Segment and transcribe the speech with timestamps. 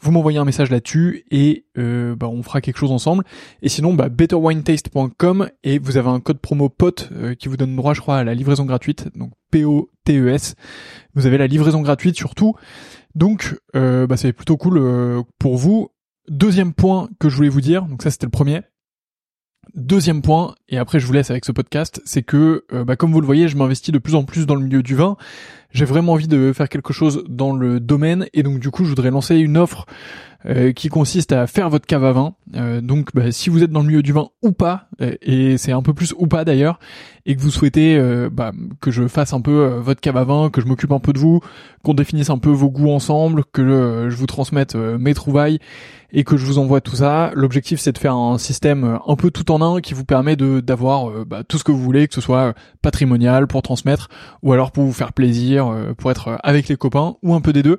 [0.00, 3.24] Vous m'envoyez un message là-dessus et euh, bah, on fera quelque chose ensemble.
[3.62, 7.74] Et sinon, bah, betterwinetaste.com et vous avez un code promo POTE euh, qui vous donne
[7.74, 9.08] droit, je crois, à la livraison gratuite.
[9.16, 10.54] Donc P-O-T-E-S.
[11.14, 12.54] Vous avez la livraison gratuite surtout.
[13.14, 15.90] Donc, euh, bah, c'est plutôt cool euh, pour vous.
[16.28, 18.60] Deuxième point que je voulais vous dire, donc ça c'était le premier.
[19.74, 23.12] Deuxième point, et après je vous laisse avec ce podcast, c'est que, euh, bah, comme
[23.12, 25.16] vous le voyez, je m'investis de plus en plus dans le milieu du vin.
[25.72, 28.88] J'ai vraiment envie de faire quelque chose dans le domaine, et donc du coup, je
[28.88, 29.86] voudrais lancer une offre
[30.46, 32.34] euh, qui consiste à faire votre cave à vin.
[32.54, 35.72] Euh, donc, bah, si vous êtes dans le milieu du vin ou pas, et c'est
[35.72, 36.78] un peu plus ou pas d'ailleurs,
[37.26, 38.00] et que vous souhaitez
[38.32, 41.12] bah, que je fasse un peu votre cave à vin, que je m'occupe un peu
[41.12, 41.40] de vous,
[41.84, 45.58] qu'on définisse un peu vos goûts ensemble, que je vous transmette mes trouvailles
[46.12, 47.30] et que je vous envoie tout ça.
[47.34, 50.36] L'objectif c'est de faire un système euh, un peu tout en un qui vous permet
[50.36, 52.52] de d'avoir euh, bah, tout ce que vous voulez, que ce soit euh,
[52.82, 54.08] patrimonial pour transmettre
[54.42, 57.62] ou alors pour vous faire plaisir, pour être avec les copains ou un peu des
[57.62, 57.78] deux.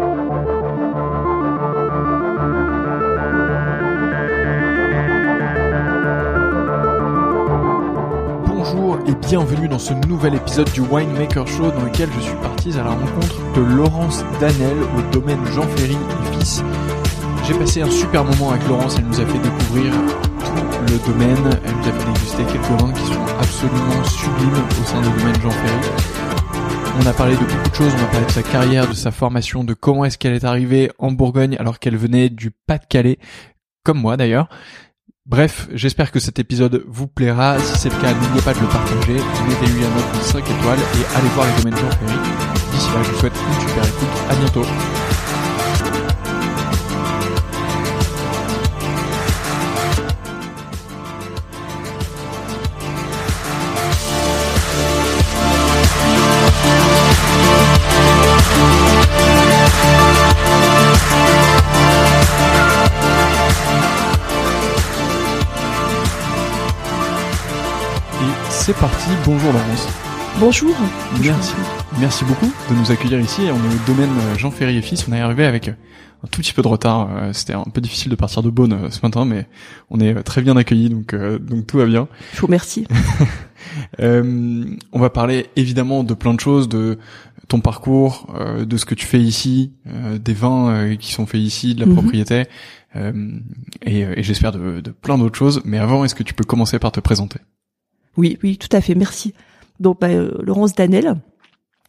[9.07, 12.83] Et bienvenue dans ce nouvel épisode du Winemaker Show dans lequel je suis parti à
[12.83, 16.63] la rencontre de Laurence Danel au domaine Jean Ferry et Fils.
[17.45, 19.93] J'ai passé un super moment avec Laurence, elle nous a fait découvrir
[20.39, 24.85] tout le domaine, elle nous a fait déguster quelques vins qui sont absolument sublimes au
[24.85, 26.51] sein du domaine Jean Ferry.
[27.01, 29.11] On a parlé de beaucoup de choses, on a parlé de sa carrière, de sa
[29.11, 33.17] formation, de comment est-ce qu'elle est arrivée en Bourgogne alors qu'elle venait du Pas-de-Calais,
[33.83, 34.49] comme moi d'ailleurs.
[35.27, 37.59] Bref, j'espère que cet épisode vous plaira.
[37.59, 39.13] Si c'est le cas, n'oubliez pas de le partager,
[39.47, 42.19] mettez-lui un de 5 étoiles et allez voir les domaines Jean Ferry.
[42.71, 44.09] D'ici là, je vous souhaite une super écoute.
[44.29, 45.10] À bientôt.
[69.33, 69.87] Bonjour Laurence.
[70.41, 70.75] Bonjour.
[71.23, 71.53] Merci.
[72.01, 73.43] Merci beaucoup de nous accueillir ici.
[73.43, 75.07] On est au domaine Jean Ferry et Fils.
[75.07, 77.09] On est arrivé avec un tout petit peu de retard.
[77.09, 79.47] Euh, c'était un peu difficile de partir de Beaune euh, ce matin, mais
[79.89, 82.09] on est très bien accueillis, donc euh, donc tout va bien.
[82.33, 82.85] Je vous remercie.
[83.99, 86.99] on va parler évidemment de plein de choses, de
[87.47, 91.79] ton parcours, de ce que tu fais ici, des vins qui sont faits ici, de
[91.79, 91.93] la mhm.
[91.93, 92.43] propriété,
[92.95, 95.61] et, et j'espère de, de plein d'autres choses.
[95.63, 97.39] Mais avant, est-ce que tu peux commencer par te présenter?
[98.17, 99.33] Oui, oui, tout à fait, merci.
[99.79, 101.15] Donc, bah, euh, Laurence Danel,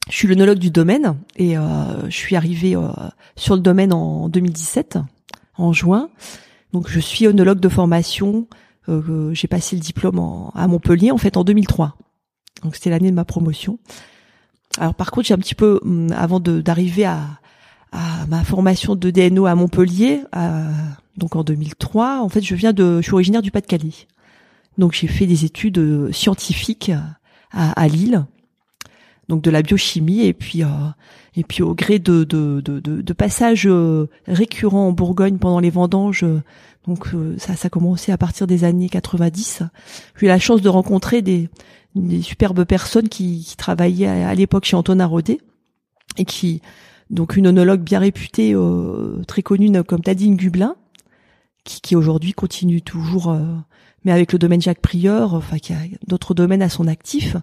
[0.09, 2.89] je suis l'œnologue du domaine et euh, je suis arrivée euh,
[3.37, 4.99] sur le domaine en 2017,
[5.57, 6.09] en juin.
[6.73, 8.47] Donc, je suis œnologue de formation.
[8.89, 11.97] J'ai passé le diplôme à Montpellier en fait en 2003.
[12.65, 13.79] Donc c'était l'année de ma promotion.
[14.77, 17.21] Alors par contre, j'ai un petit peu hum, avant d'arriver à,
[17.93, 20.25] à ma formation de DNO à Montpellier,
[21.17, 22.23] donc en 2003.
[22.23, 23.93] En fait, je viens de, je suis originaire du Pas-de-Calais.
[24.79, 26.91] Donc j'ai fait des études euh, scientifiques
[27.53, 28.25] à, à, Lille,
[29.29, 30.69] donc de la biochimie et puis euh,
[31.37, 35.71] et puis au gré de de, de, de passages euh, récurrents en Bourgogne pendant les
[35.71, 36.25] vendanges.
[36.87, 39.63] Donc ça, ça a commencé à partir des années 90.
[40.19, 41.49] J'ai eu la chance de rencontrer des,
[41.95, 45.39] des superbes personnes qui, qui travaillaient à, l'époque chez Antonin Rodet
[46.17, 46.61] et qui
[47.11, 50.77] donc une onologue bien réputée, euh, très connue comme Tadine Gublin,
[51.63, 53.45] qui, qui aujourd'hui continue toujours, euh,
[54.05, 57.37] mais avec le domaine Jacques Prieur, enfin qui a d'autres domaines à son actif.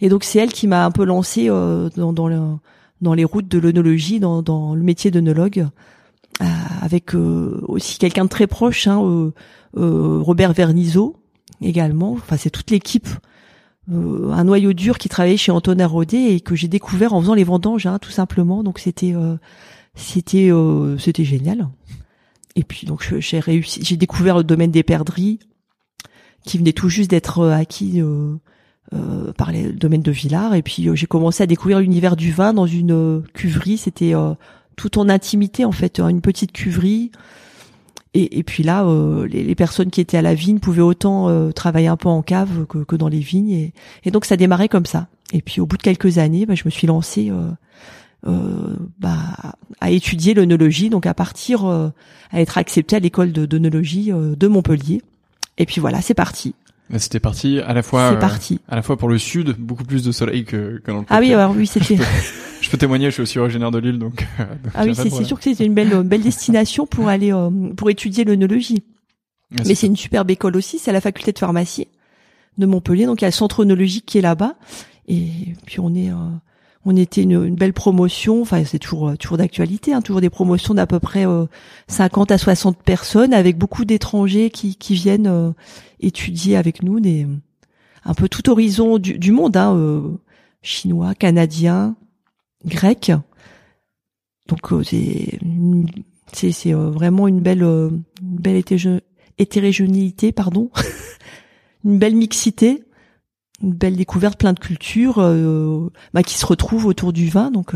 [0.00, 2.40] Et donc c'est elle qui m'a un peu lancé euh, dans, dans, le,
[3.00, 5.66] dans, les routes de l'œnologie, dans, dans, le métier d'œnologue,
[6.80, 9.32] avec aussi quelqu'un de très proche, hein,
[9.74, 11.16] Robert Vernizeau
[11.60, 12.12] également.
[12.12, 13.08] Enfin c'est toute l'équipe
[13.90, 17.34] euh, un noyau dur qui travaillait chez Antonin Rodet et que j'ai découvert en faisant
[17.34, 18.62] les vendanges, hein, tout simplement.
[18.62, 19.36] Donc c'était euh,
[19.94, 21.68] c'était euh, c'était génial.
[22.54, 25.40] Et puis donc j'ai réussi, j'ai découvert le domaine des perdrix
[26.44, 28.02] qui venait tout juste d'être acquis
[29.36, 30.54] par le domaine de Villars.
[30.54, 33.78] Et puis j'ai commencé à découvrir l'univers du vin dans une cuverie.
[33.78, 34.12] C'était
[34.76, 37.10] tout en intimité en fait, une petite cuverie
[38.14, 41.50] et, puis là, euh, les, les, personnes qui étaient à la vigne pouvaient autant euh,
[41.50, 43.70] travailler un peu en cave que, dans les vignes.
[44.04, 45.08] Et, donc ça démarrait comme ça.
[45.32, 47.32] Et puis au bout de quelques années, bah, je me suis lancée
[48.26, 49.16] euh, bah,
[49.80, 51.92] à étudier l'œnologie, donc à partir, à
[52.34, 55.00] être acceptée à l'école de de Montpellier.
[55.58, 56.54] Et puis voilà, c'est parti.
[56.98, 58.60] C'était parti à la fois, parti.
[58.68, 61.06] à la fois pour le sud, beaucoup plus de soleil que, que dans le.
[61.08, 61.96] Ah oui, alors oui, c'était.
[62.60, 64.26] je peux témoigner, je suis aussi originaire de Lille, donc.
[64.40, 64.44] Euh,
[64.74, 68.24] ah oui, c'est sûr que c'était une belle, belle destination pour aller euh, pour étudier
[68.24, 68.82] l'œnologie.
[69.58, 71.88] Ah, Mais c'est une superbe école aussi, c'est à la faculté de pharmacie
[72.58, 74.54] de Montpellier, donc il y a le centre œnologique qui est là-bas,
[75.08, 76.14] et puis on est, euh,
[76.84, 80.86] on était une, belle promotion, enfin c'est toujours toujours d'actualité, hein, toujours des promotions d'à
[80.86, 81.24] peu près
[81.88, 85.54] 50 à 60 personnes, avec beaucoup d'étrangers qui viennent
[86.00, 87.26] étudier avec nous, des
[88.04, 90.02] un peu tout horizon du, monde, hein,
[90.62, 91.94] chinois, canadiens,
[92.64, 93.12] grec.
[94.48, 95.38] Donc euh, c'est
[96.72, 97.90] euh, vraiment une belle euh,
[98.20, 98.62] une belle
[99.38, 100.70] hétérogénéité pardon,
[101.84, 102.84] une belle mixité,
[103.62, 105.16] une belle découverte, plein de cultures
[106.14, 107.74] bah, qui se retrouvent autour du vin donc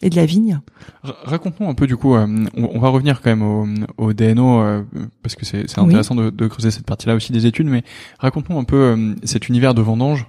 [0.00, 0.60] et de la vigne.
[1.02, 3.66] Raconte-nous un peu du coup, on, va revenir quand même au,
[3.96, 4.84] au DNO
[5.22, 7.82] parce que c'est intéressant de, de, creuser cette partie-là aussi des études, mais
[8.18, 10.26] raconte-nous un peu cet univers de vendange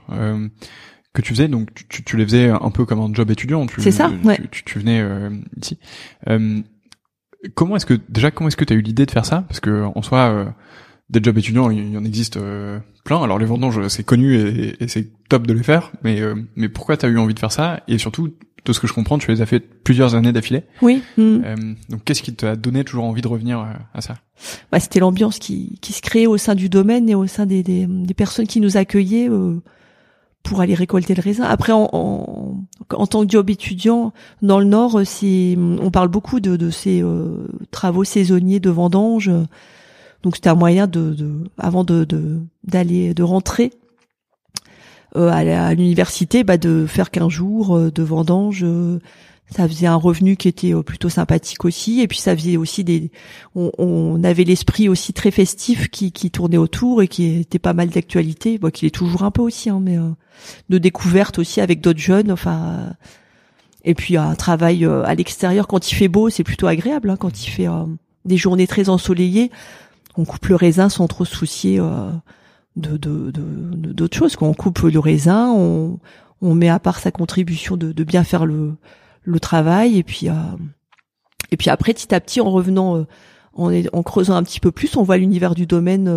[1.14, 3.66] que tu faisais, donc tu, tu, les faisais un peu comme un job étudiant.
[3.78, 4.12] C'est ça.
[4.24, 4.40] Ouais.
[4.52, 5.80] Tu, tu, venais euh, ici.
[6.28, 6.62] Euh,
[7.56, 9.44] comment est-ce que déjà comment est-ce que tu as eu l'idée de faire ça?
[9.48, 10.46] Parce que en soi, euh,
[11.10, 13.22] des jobs étudiants, il y en existe euh, plein.
[13.24, 16.22] Alors les vendanges, c'est connu et, et c'est top de les faire, mais
[16.56, 17.82] mais pourquoi tu as eu envie de faire ça?
[17.88, 18.30] Et surtout,
[18.66, 20.64] de ce que je comprends, tu les as fait plusieurs années d'affilée.
[20.82, 21.02] Oui.
[21.18, 21.76] Mm.
[21.90, 24.16] donc qu'est-ce qui t'a donné toujours envie de revenir à ça?
[24.72, 27.64] Bah, C'était l'ambiance qui, qui se créait au sein du domaine et au sein des,
[27.64, 29.30] des, des personnes qui nous accueillaient
[30.44, 31.44] pour aller récolter le raisin.
[31.44, 32.64] Après, en, en,
[32.94, 37.02] en, tant que job étudiant, dans le Nord, c'est, on parle beaucoup de, de ces
[37.02, 39.32] euh, travaux saisonniers de vendange.
[40.24, 42.06] Donc, c'était un moyen de, de avant de
[42.64, 43.72] d'aller de, rentrer
[45.16, 48.66] euh, à l'université, bah, de faire qu'un jours euh, de vendange
[49.52, 52.02] ça faisait un revenu qui était euh, plutôt sympathique aussi.
[52.02, 53.12] Et puis ça faisait aussi des
[53.56, 57.74] on, on avait l'esprit aussi très festif qui, qui tournait autour et qui était pas
[57.74, 58.58] mal d'actualité.
[58.58, 60.10] Bon qu'il est toujours un peu aussi hein, mais euh,
[60.70, 62.94] de découverte aussi avec d'autres jeunes enfin
[63.84, 65.68] et puis un travail euh, à l'extérieur.
[65.68, 67.68] Quand il fait beau c'est plutôt agréable hein, quand il fait
[68.26, 69.52] des journées très ensoleillées
[70.18, 74.54] on coupe le raisin sans trop se soucier de d'autres de, de, choses quand on
[74.54, 75.54] coupe le raisin
[76.42, 78.78] on met à part sa contribution de, bien faire le
[79.40, 80.34] travail et puis euh,
[81.52, 83.06] et puis après petit à petit en revenant euh,
[83.92, 86.08] en, creusant un petit peu plus, on voit l'univers du domaine.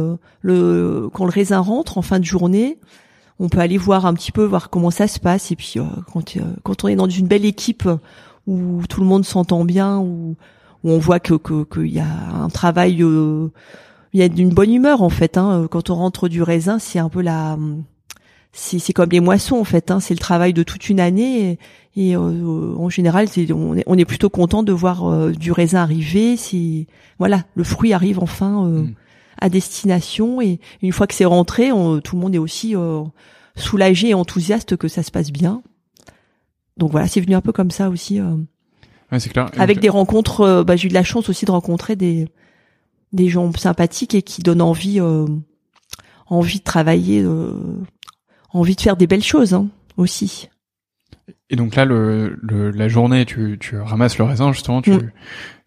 [0.45, 2.79] Euh, quand le raisin rentre en fin de journée,
[3.41, 5.51] on peut aller voir un petit peu voir comment ça se passe.
[5.51, 5.77] Et puis
[6.13, 7.89] quand quand on est dans une belle équipe
[8.47, 10.37] où tout le monde s'entend bien, où,
[10.85, 11.35] où on voit que
[11.65, 15.37] qu'il y a un travail, il y a d'une bonne humeur en fait.
[15.37, 15.67] Hein.
[15.71, 17.57] Quand on rentre du raisin, c'est un peu la
[18.53, 19.91] c'est comme les moissons en fait.
[19.91, 20.01] Hein.
[20.01, 21.59] C'est le travail de toute une année
[21.97, 25.83] et, euh, en général, on, est, on est plutôt content de voir euh, du raisin
[25.83, 26.37] arriver.
[26.37, 26.87] Si
[27.19, 28.95] voilà, le fruit arrive enfin euh, mm.
[29.41, 31.71] à destination et une fois que c'est rentré,
[32.05, 32.75] tout le monde est aussi
[33.57, 35.63] soulagé et enthousiaste que ça se passe bien.
[36.77, 38.21] Donc voilà, c'est venu un peu comme ça aussi.
[39.13, 39.51] Ouais, c'est clair.
[39.59, 42.29] Avec des rencontres, bah, j'ai eu de la chance aussi de rencontrer des
[43.13, 45.01] des gens sympathiques et qui donnent envie
[46.27, 47.25] envie de travailler
[48.53, 50.49] envie de faire des belles choses hein, aussi.
[51.51, 55.11] Et donc là, le, le, la journée, tu, tu ramasses le raisin justement, tu, Mm.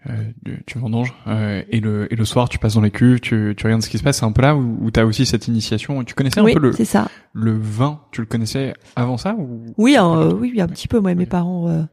[0.09, 3.53] euh, tu vendanges, euh, et le et le soir, tu passes dans les cuves, tu,
[3.57, 4.19] tu regardes ce qui se passe.
[4.19, 6.03] C'est un peu là où, où tu as aussi cette initiation.
[6.03, 7.07] Tu connaissais oui, un peu le, ça.
[7.33, 8.01] le vin.
[8.11, 10.99] Tu le connaissais avant ça ou Oui, tout euh, oui, un petit peu.
[10.99, 11.87] Moi, mes parents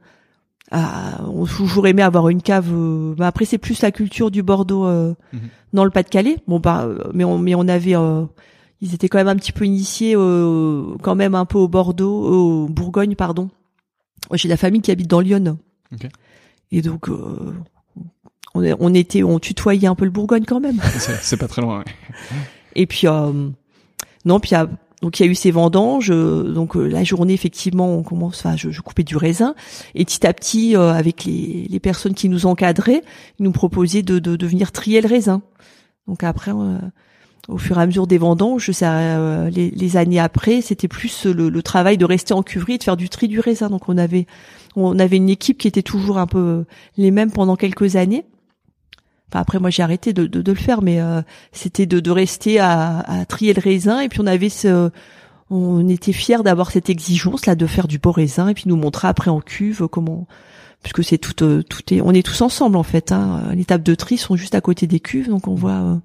[0.73, 2.69] ah, ont toujours aimé avoir une cave.
[2.73, 5.41] euh, bah, après, c'est plus la culture du Bordeaux euh, Mhm.
[5.75, 6.39] dans le Pas-de-Calais.
[6.49, 8.25] Bon, bah, euh, mais on, mais on avait, euh,
[8.81, 12.65] ils étaient quand même un petit peu initiés, euh, quand même un peu au Bordeaux,
[12.65, 13.51] au Bourgogne, pardon.
[14.33, 15.59] J'ai la famille qui habite dans Lyon.
[15.93, 16.09] Ok.
[16.71, 17.53] Et donc, euh,
[18.55, 20.81] on, on était, on tutoyait un peu le Bourgogne quand même.
[21.21, 21.79] c'est pas très loin.
[21.81, 21.85] ouais.
[22.75, 23.51] Et puis euh,
[24.25, 24.69] non, puis il y a,
[25.03, 26.11] donc il y a eu ces vendanges.
[26.11, 28.39] euh, donc euh, la journée effectivement, on commence.
[28.39, 29.55] Enfin, je, je coupais du raisin
[29.95, 33.03] et petit à petit, euh, avec les, personnes qui nous encadraient,
[33.39, 35.43] ils nous proposaient de, de, de venir trier le raisin.
[36.07, 36.79] Donc après, euh,
[37.49, 41.99] au fur et à mesure des vendanges, euh, les, années après, c'était plus le, travail
[41.99, 43.69] de rester en cuverie de faire du tri du raisin.
[43.69, 44.27] Donc on avait
[44.75, 46.65] on avait une équipe qui était toujours un peu
[46.97, 48.25] les mêmes pendant quelques années.
[49.39, 51.23] Après, moi, j'ai arrêté de, de, de le faire, mais euh,
[51.53, 54.01] c'était de, de rester à, à trier le raisin.
[54.01, 54.91] Et puis, on avait ce,
[55.51, 58.77] on était fiers d'avoir cette exigence là de faire du beau raisin et puis nous
[58.77, 60.27] montrer après en cuve comment,
[60.83, 63.13] puisque c'est tout, euh, tout est, on est tous ensemble en fait.
[63.13, 63.53] Hein.
[63.55, 65.97] Les tables de tri sont juste à côté des cuves, donc on voit, euh,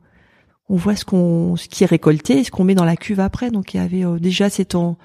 [0.67, 3.49] on voit ce qu'on, ce qui est récolté, ce qu'on met dans la cuve après.
[3.49, 4.97] Donc il y avait euh, déjà cet en-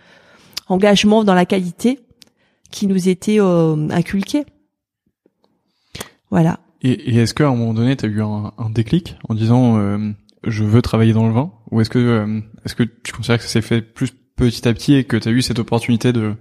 [0.69, 2.01] engagement dans la qualité
[2.73, 4.47] qui nous était inculqué.
[6.31, 6.59] Voilà.
[6.83, 9.79] Et, et est-ce qu'à un moment donné, tu as eu un, un déclic en disant
[9.79, 10.11] euh,
[10.45, 13.45] je veux travailler dans le vin Ou est-ce que euh, est-ce que tu considères que
[13.45, 16.35] ça s'est fait plus petit à petit et que tu as eu cette opportunité de,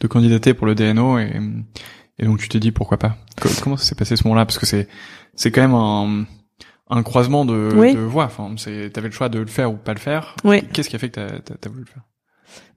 [0.00, 1.40] de candidater pour le DNO et,
[2.18, 4.44] et donc tu t'es dit pourquoi pas Co- Comment ça s'est passé ce moment-là?
[4.44, 4.88] Parce que c'est
[5.34, 6.26] c'est quand même un,
[6.90, 7.94] un croisement de, Oui.
[7.94, 8.24] de voix.
[8.26, 10.34] Enfin, c'est t'avais le choix de le faire ou pas le faire.
[10.44, 10.62] Oui.
[10.72, 12.02] Qu'est-ce qui a fait que t'as t'as voulu le faire?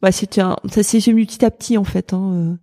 [0.02, 2.14] Bah, c'était un, ça s'est venu petit à petit en fait.
[2.14, 2.58] Hein.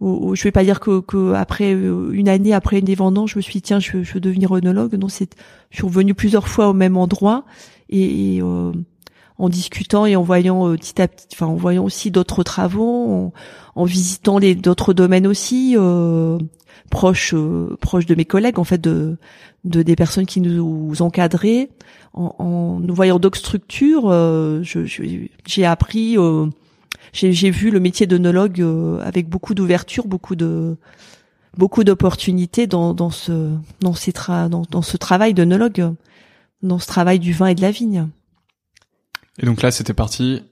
[0.00, 2.96] Où- où je vais pas dire que, que après euh, une année après une des
[2.96, 4.94] je me suis dit tiens je, je veux devenir œnologue.
[4.94, 5.34] Non, c'est,
[5.70, 7.44] je suis revenu plusieurs fois au même endroit
[7.90, 8.72] et, euh,
[9.38, 13.10] en discutant et en voyant euh, petit à petit, enfin en voyant aussi d'autres travaux,
[13.10, 13.32] en,
[13.74, 16.38] en visitant les d'autres domaines aussi euh,
[16.90, 19.16] proches euh, proches de mes collègues en fait de
[19.64, 21.68] de des personnes qui nous encadraient
[22.14, 25.02] en, en nous voyant d'autres structures, euh, je- je-
[25.46, 26.16] j'ai appris
[27.12, 30.76] j'ai j'ai vu le métier d'œnologue euh, avec beaucoup d'ouverture, beaucoup de
[31.56, 33.50] beaucoup d'opportunités dans dans ce
[33.80, 35.94] dans ces tra dans, dans ce travail d'œnologue,
[36.62, 38.08] dans ce travail du vin et de la vigne.
[39.38, 40.42] Et donc là, c'était parti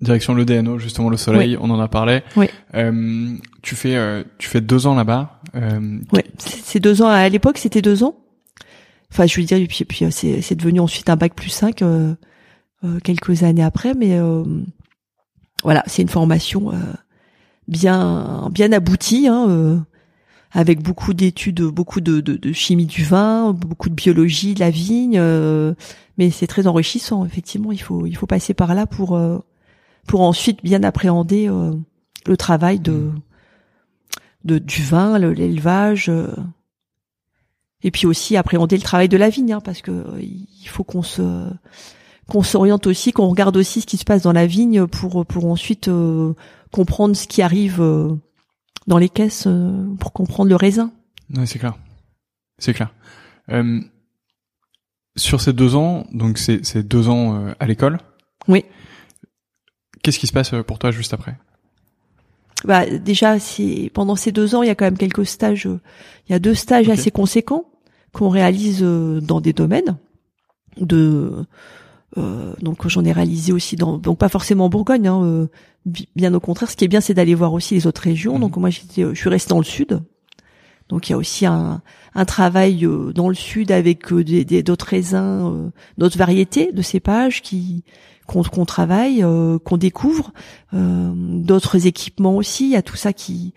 [0.00, 1.56] direction le DNO, justement le soleil.
[1.60, 2.22] On en a parlé.
[2.36, 2.46] Oui.
[2.74, 5.40] Euh, tu fais euh, tu fais deux ans là-bas.
[5.54, 8.14] Euh, Ouais, c'est deux ans à l'époque, c'était deux ans.
[9.12, 11.50] Enfin, je veux dire, et puis, puis euh, c'est c'est devenu ensuite un bac plus
[11.50, 12.14] 5 euh,
[12.84, 14.44] euh, quelques années après, mais euh,
[15.62, 16.76] voilà, c'est une formation euh,
[17.68, 19.78] bien bien aboutie, hein, euh,
[20.52, 25.74] avec beaucoup d'études, beaucoup de, chimie du vin, beaucoup de biologie de la vigne, euh,
[26.18, 27.24] mais c'est très enrichissant.
[27.24, 29.20] Effectivement, il faut il faut passer par là pour
[30.06, 31.48] pour ensuite bien appréhender
[32.26, 33.10] le travail de
[34.44, 36.10] de du vin, le- l'élevage.
[37.82, 41.02] et puis aussi appréhender le travail de la vigne, hein, parce que il faut qu'on
[41.02, 41.46] se
[42.30, 45.46] qu'on s'oriente aussi, qu'on regarde aussi ce qui se passe dans la vigne pour pour
[45.46, 46.32] ensuite euh,
[46.70, 48.14] comprendre ce qui arrive euh,
[48.86, 50.92] dans les caisses euh, pour comprendre le raisin.
[51.36, 51.76] Ouais, c'est clair.
[52.58, 52.94] C'est clair.
[55.16, 57.98] Sur ces deux ans, donc c'est c'est deux ans à l'école.
[58.48, 58.64] Oui.
[60.02, 61.36] Qu'est-ce qui se passe pour toi juste après?
[62.64, 65.68] Bah déjà, c'est pendant ces deux ans, il y a quand même quelques stages.
[66.28, 67.64] Il y a deux stages assez conséquents
[68.12, 69.98] qu'on réalise dans des domaines
[70.76, 71.44] de
[72.18, 75.46] euh, donc j'en ai réalisé aussi dans donc pas forcément en Bourgogne hein, euh,
[75.86, 78.34] bi- bien au contraire ce qui est bien c'est d'aller voir aussi les autres régions
[78.34, 78.40] Mhm.
[78.40, 80.00] donc moi j'étais euh, je suis restée dans le sud
[80.88, 81.82] donc il y a aussi un,
[82.16, 86.72] un travail euh, dans le sud avec euh, des des- d'autres raisins euh, d'autres variétés
[86.72, 87.84] de cépages qui
[88.26, 90.32] qu'on qu'on travaille euh, qu'on découvre
[90.74, 93.54] euh, d'autres équipements aussi il y a tout ça qui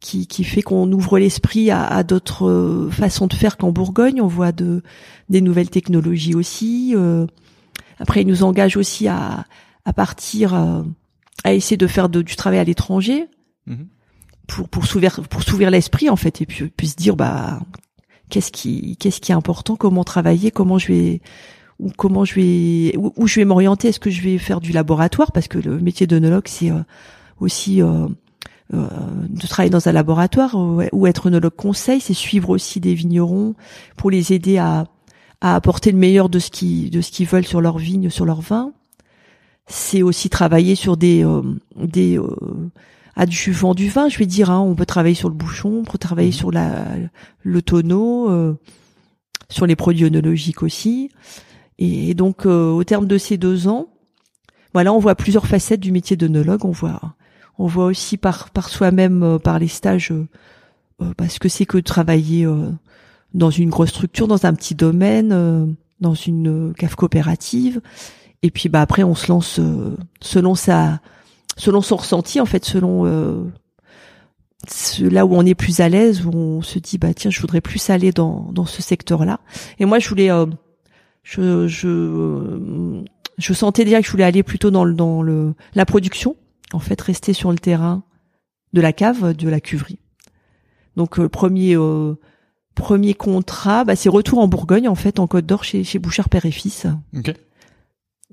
[0.00, 4.22] qui, qui fait qu'on ouvre l'esprit à, à d'autres façons de faire qu'en Bourgogne.
[4.22, 4.80] On voit de
[5.28, 6.94] des nouvelles technologies aussi.
[8.00, 9.44] Après, ils nous engagent aussi à,
[9.84, 10.82] à partir, euh,
[11.44, 13.26] à essayer de faire de- du travail à l'étranger.
[13.66, 13.86] Mhm.
[14.46, 17.60] pour pour s'ouvrir pour s'ouvrir l'esprit en fait et puis puis se dire bah
[18.30, 21.20] qu'est-ce qui qu'est-ce qui est important, comment travailler, comment je vais
[21.78, 24.72] ou comment je vais où, où je vais m'orienter, est-ce que je vais faire du
[24.72, 25.32] laboratoire?
[25.32, 26.80] Parce que le métier d'œnologue c'est euh,
[27.40, 28.08] aussi euh,
[28.72, 28.88] euh,
[29.28, 33.54] de travailler dans un laboratoire ou, ou être œnologue conseil, c'est suivre aussi des vignerons
[33.98, 34.86] pour les aider à,
[35.40, 38.24] à apporter le meilleur de ce qu'ils de ce qu'ils veulent sur leur vigne, sur
[38.24, 38.72] leur vin.
[39.66, 41.24] c'est aussi travailler sur des
[41.76, 42.18] des
[43.16, 44.50] adjuvants du vin, je vais dire.
[44.50, 44.60] Hein.
[44.60, 46.86] On peut travailler sur le bouchon, on peut travailler sur la
[47.42, 48.56] le tonneau,
[49.48, 51.10] sur les produits œnologiques aussi.
[51.78, 53.88] Et, donc, au terme de ces deux ans,
[54.74, 56.64] voilà, on voit plusieurs facettes du métier d'œnologue.
[56.64, 57.14] On voit,
[57.58, 60.12] on voit aussi par par soi-même, par les stages,
[61.16, 62.46] parce que c'est que travailler
[63.34, 65.66] dans une grosse structure, dans un petit domaine, euh,
[66.00, 67.80] dans une cave coopérative.
[68.42, 71.00] Et puis bah après on se lance euh, selon sa
[71.56, 73.44] selon son ressenti en fait, selon euh,
[75.00, 77.60] là où on est plus à l'aise, où on se dit bah tiens je voudrais
[77.60, 79.40] plus aller dans dans ce secteur-là.
[79.78, 80.30] Et moi je voulais
[81.24, 83.02] je je
[83.38, 86.36] je sentais déjà que je voulais aller plutôt dans le dans le la production,
[86.72, 88.04] en fait rester sur le terrain
[88.72, 89.98] de la cave, de la cuverie.
[90.96, 91.76] Donc premier
[92.78, 96.28] premier contrat, bah, c'est retour en Bourgogne en fait, en Côte d'Or chez, chez Bouchard
[96.28, 96.86] Père et Fils.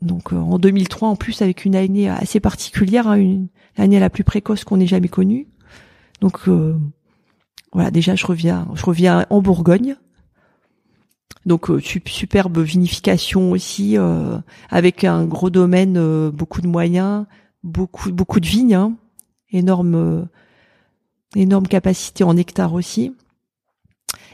[0.02, 3.48] Donc euh, en 2003 en plus avec une année assez particulière, hein, une
[3.78, 5.48] l'année la plus précoce qu'on ait jamais connue.
[6.22, 6.78] Donc euh,
[7.74, 9.96] voilà, déjà je reviens, je reviens en Bourgogne.
[11.46, 13.98] Donc euh, superbe vinification aussi,
[14.70, 17.26] avec un gros domaine, beaucoup de moyens,
[17.64, 18.94] beaucoup beaucoup de vignes, hein,
[19.52, 20.28] énorme
[21.36, 23.14] énorme capacité en hectares aussi.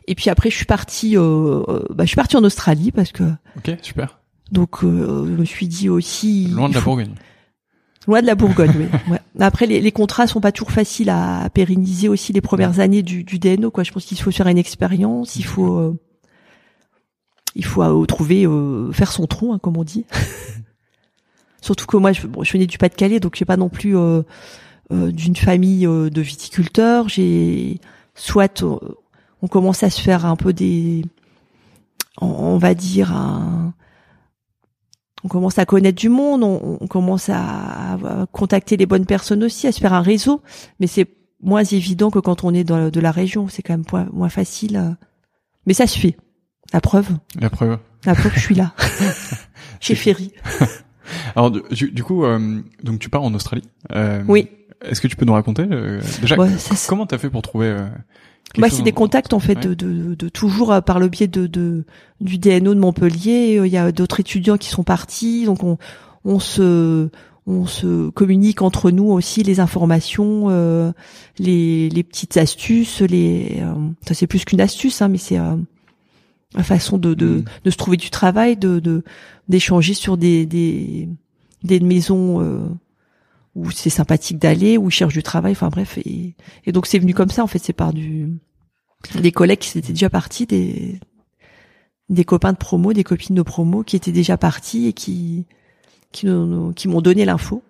[0.08, 3.12] Et puis après, je suis partie, euh, euh, bah, je suis partie en Australie parce
[3.12, 3.24] que.
[3.58, 4.20] Ok, super.
[4.52, 6.48] Donc, euh, je me suis dit aussi.
[6.48, 7.14] Loin de la Bourgogne.
[8.08, 8.86] Loin de la Bourgogne, oui.
[9.12, 9.20] Ouais.
[9.40, 13.24] Après, les, les, contrats sont pas toujours faciles à, pérenniser aussi les premières années du,
[13.24, 13.72] du DNO.
[13.72, 16.00] Quoi, je pense qu'il faut faire une expérience, il faut, euh,
[17.56, 18.48] il faut trouver,
[18.92, 20.06] faire son tronc, hein, comme on dit.
[21.62, 23.96] Surtout que moi, je, bon, je venais du Pas-de-Calais, donc j'ai pas non plus
[24.90, 27.08] d'une famille de viticulteurs.
[27.08, 27.80] J'ai
[28.16, 28.64] soit
[29.42, 31.04] on commence à se faire un peu des,
[32.20, 33.14] on, va dire
[35.24, 37.98] on commence à connaître du monde, on, commence à,
[38.32, 40.42] contacter les bonnes personnes aussi, à se faire un réseau,
[40.80, 41.08] mais c'est
[41.42, 44.78] moins évident que quand on est dans de la région, c'est quand même moins, facile.
[44.78, 44.92] Euh.
[45.66, 46.18] Mais ça se fait.
[46.74, 47.10] La preuve.
[47.40, 47.78] La preuve.
[48.06, 48.74] La preuve, je suis là.
[49.80, 50.32] Chez Ferry.
[51.36, 53.68] Alors du, coup, euh, donc tu pars en Australie.
[53.92, 54.48] Euh, oui.
[54.82, 55.66] Est-ce que tu peux nous raconter
[56.22, 56.36] déjà
[56.88, 57.78] comment t'as fait pour trouver
[58.58, 61.48] bah, c'est des contacts en fait de, de, de, toujours euh, par le biais de,
[61.48, 61.86] de
[62.20, 63.58] du DNO de Montpellier.
[63.60, 65.78] Euh, il y a d'autres étudiants qui sont partis, donc on,
[66.26, 67.10] on se
[67.48, 70.92] on se communique entre nous aussi les informations, euh,
[71.40, 73.64] les, les petites astuces, les
[74.06, 75.56] ça c'est plus qu'une astuce, hein, mais c'est euh,
[76.54, 77.46] la façon de, de, mm.
[77.66, 79.04] de, se trouver du travail, de
[79.48, 81.10] d'échanger sur des, des
[81.64, 82.42] des maisons
[83.56, 85.98] où c'est sympathique d'aller, où ils cherchent du travail, enfin bref.
[86.06, 86.36] Et,
[86.66, 88.30] et donc c'est venu comme ça, en fait, c'est par du
[89.20, 91.00] des collègues qui étaient déjà partis, des
[92.10, 95.46] des copains de promo, des copines de promo qui étaient déjà partis et qui
[96.12, 96.28] qui,
[96.76, 97.64] qui m'ont donné l'info.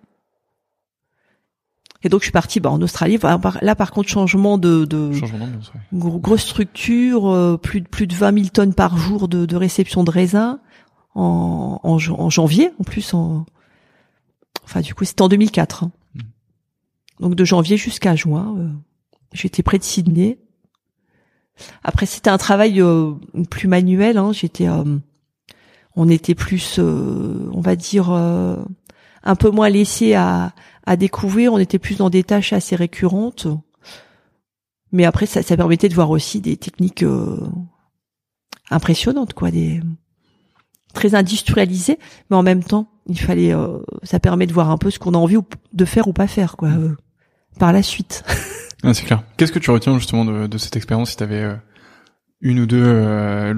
[2.04, 3.18] Et donc je suis partie bah, en Australie.
[3.62, 5.48] Là par contre changement de, de changement
[5.92, 10.02] grosse structure, euh, plus de plus de 20 000 tonnes par jour de, de réception
[10.02, 10.58] de raisins
[11.14, 13.46] en, en, en janvier en plus en
[14.64, 15.84] Enfin, du coup, c'était en 2004.
[15.84, 15.92] Hein.
[16.14, 16.20] Hmm.
[17.20, 18.68] Donc de janvier jusqu'à juin, euh,
[19.32, 20.38] j'étais près de Sydney.
[21.84, 23.12] Après, c'était un travail euh,
[23.50, 24.18] plus manuel.
[24.18, 24.32] Hein.
[24.32, 24.98] J'étais, euh,
[25.94, 30.54] on était plus, on va dire, un peu moins laissé à,
[30.86, 31.52] à découvrir.
[31.52, 33.46] On était plus dans des tâches assez récurrentes.
[34.90, 37.04] Mais après, ça, ça permettait de voir aussi des techniques
[38.70, 39.82] impressionnantes, quoi, des
[40.92, 41.98] très industrialisées,
[42.30, 45.14] mais en même temps il fallait, euh, ça permet de voir un peu ce qu'on
[45.14, 45.36] a envie
[45.72, 46.94] de faire ou pas faire, quoi, euh,
[47.58, 48.24] par la suite.
[48.82, 49.22] ah, c'est clair.
[49.36, 51.54] Qu'est-ce que tu retiens justement de, de cette expérience si tu avais euh,
[52.40, 53.54] une ou deux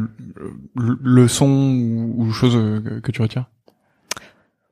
[0.75, 3.47] leçons ou, choses que tu retiens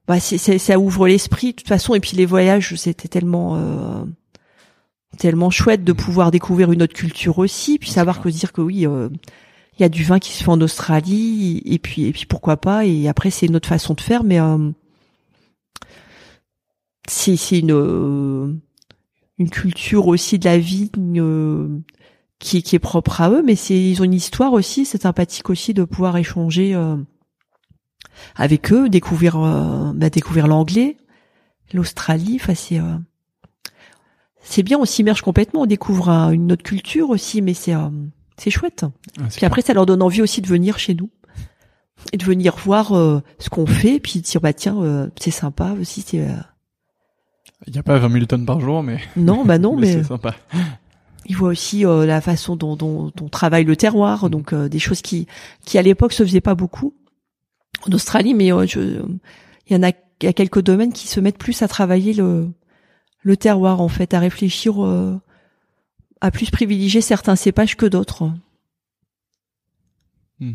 [0.07, 4.07] Bah, c'est, ça ouvre l'esprit de toute façon, et puis les voyages, c'était tellement
[5.17, 8.87] tellement chouette de pouvoir découvrir une autre culture aussi, puis savoir que dire que oui
[9.79, 12.57] il y a du vin qui se fait en Australie et puis et puis pourquoi
[12.57, 14.71] pas et après c'est une autre façon de faire mais euh,
[17.09, 18.55] c'est c'est une euh,
[19.39, 21.79] une culture aussi de la vie euh,
[22.39, 25.51] qui qui est propre à eux mais c'est ils ont une histoire aussi c'est sympathique
[25.51, 26.97] aussi de pouvoir échanger euh,
[28.37, 29.39] avec eux découvrir
[29.95, 30.97] bah, découvrir l'anglais
[31.73, 32.79] l'Australie enfin c'est
[34.43, 37.75] c'est bien on s'immerge complètement on découvre une autre culture aussi mais c'est
[38.43, 38.85] c'est chouette.
[39.21, 41.11] Ah, puis après, ça leur donne envie aussi de venir chez nous
[42.13, 45.31] et de venir voir euh, ce qu'on fait, puis de dire bah tiens, euh, c'est
[45.31, 46.03] sympa aussi.
[46.03, 46.21] C'est.
[46.21, 46.33] Euh,
[47.69, 48.99] Il n'y a pas 20 000 tonnes par jour, mais.
[49.17, 49.93] Non, bah non, mais.
[49.93, 50.35] c'est sympa.
[51.27, 55.29] Ils voient aussi la façon dont, dont, on travaille le terroir, donc des choses qui,
[55.65, 56.95] qui à l'époque se faisaient pas beaucoup
[57.87, 61.39] en Australie, mais il y en a il y a quelques domaines qui se mettent
[61.39, 62.51] plus à travailler le
[63.23, 65.19] le terroir en fait, à réfléchir, euh,
[66.23, 68.31] à plus privilégier certains cépages que d'autres.
[70.41, 70.53] Hmm.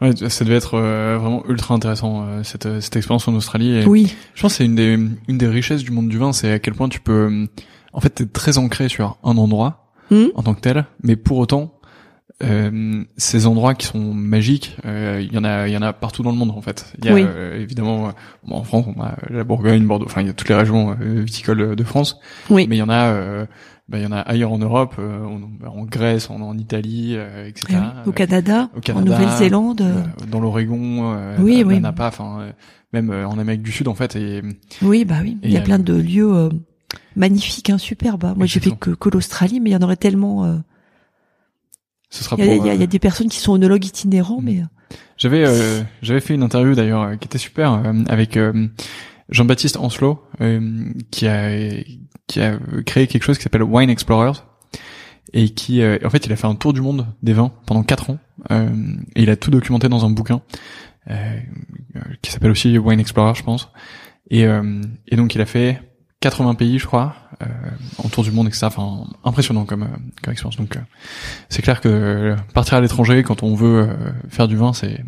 [0.00, 3.76] Ouais, ça devait être euh, vraiment ultra intéressant euh, cette cette expérience en Australie.
[3.78, 4.14] Et oui.
[4.34, 6.58] Je pense que c'est une des une des richesses du monde du vin, c'est à
[6.58, 7.46] quel point tu peux,
[7.92, 10.26] en fait, t'es très ancré sur un endroit Hmm.
[10.36, 11.72] en tant que tel, mais pour autant.
[12.44, 15.92] Euh, ces endroits qui sont magiques, euh, il y en a, il y en a
[15.94, 16.92] partout dans le monde en fait.
[16.98, 17.24] Il y a Oui.
[17.26, 18.10] euh, évidemment, euh,
[18.46, 20.90] bon, en France, on a la Bourgogne, Bordeaux, enfin il y a toutes les régions
[21.00, 22.20] euh, viticoles de France.
[22.50, 22.66] Oui.
[22.68, 23.46] Mais il y en a, euh,
[23.88, 27.14] bah, il y en a ailleurs en Europe, euh, en, en Grèce, en, en Italie,
[27.16, 27.66] euh, etc.
[27.70, 29.80] Oui, Au Canada, au Canada, en Nouvelle-Zélande.
[29.82, 31.80] euh, dans l'Oregon, euh, Oui, oui.
[31.80, 32.52] Napa, enfin euh,
[32.92, 34.16] même euh, en Amérique du Sud en fait.
[34.16, 34.42] Et
[34.82, 35.38] Oui, bah oui.
[35.42, 36.48] Il y a euh, plein de lieux euh,
[37.14, 38.24] magnifiques, hein, superbes.
[38.24, 38.34] hein.
[38.36, 40.44] Moi, j'ai fait que, que l'Australie, mais il y en aurait tellement.
[40.44, 40.56] euh,
[42.10, 44.40] ce sera Il y, y a- il y a des personnes qui sont onologues itinérants,
[44.40, 44.44] Mm.
[44.44, 44.62] mais
[45.16, 48.66] J'avais euh, j'avais fait une interview d'ailleurs euh, qui était super euh, avec euh,
[49.28, 51.50] Jean-Baptiste Ancelot euh, qui a
[52.26, 54.44] qui a créé quelque chose qui s'appelle Wine Explorers
[55.32, 57.82] et qui euh, en fait il a fait un tour du monde des vins pendant
[57.82, 58.18] quatre ans
[58.50, 58.68] euh,
[59.14, 60.42] et il a tout documenté dans un bouquin
[62.20, 63.70] qui s'appelle aussi Wine Explorer je pense.
[64.30, 65.80] Et euh, et donc il a fait
[66.20, 67.46] 80 pays je crois euh,
[68.02, 70.56] en tour du monde etc enfin impressionnant comme euh, comme expérience.
[70.56, 70.80] Donc euh,
[71.48, 73.88] c'est clair que partir à l'étranger quand on veut
[74.28, 75.04] faire du vin c'est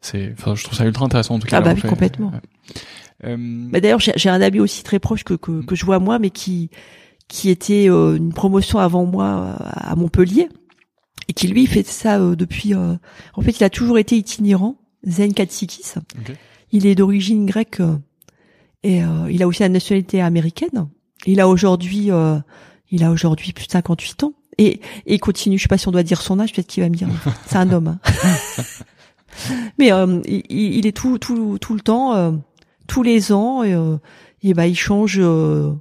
[0.00, 2.32] c'est enfin je trouve ça ultra intéressant en tout cas Ah bah oui, complètement.
[3.24, 3.36] Euh,
[3.70, 6.30] Bah, d'ailleurs, j'ai un ami aussi très proche que, que, que je vois moi, mais
[6.30, 6.70] qui
[7.28, 10.48] qui était euh, une promotion avant moi euh, à Montpellier
[11.28, 12.74] et qui lui fait ça euh, depuis.
[12.74, 12.94] euh,
[13.34, 15.94] en fait, il a toujours été itinérant, Zen Katsikis.
[16.72, 17.96] Il est d'origine grecque euh,
[18.82, 20.88] et euh, il a aussi la nationalité américaine.
[21.24, 22.38] Il a aujourd'hui, euh,
[22.90, 25.56] il a aujourd'hui plus de 58 ans et, et il continue.
[25.56, 27.08] Je sais pas si on doit dire son âge, peut-être qu'il va me dire.
[27.46, 27.98] C'est un homme.
[28.04, 28.34] hein.
[29.78, 32.32] Mais euh, il, il est tout tout tout le temps, euh,
[32.92, 33.96] tous les ans, et, euh,
[34.42, 35.72] et bah il change, euh,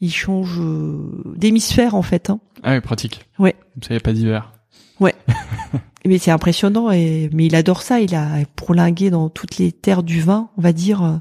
[0.00, 2.30] il change euh, d'hémisphère en fait.
[2.30, 2.38] Hein.
[2.62, 3.56] ah oui pratique Ouais.
[3.90, 4.52] Y a pas d'hiver
[6.06, 8.00] Mais c'est impressionnant et mais il adore ça.
[8.00, 11.20] Il a pourlingué dans toutes les terres du vin, on va dire.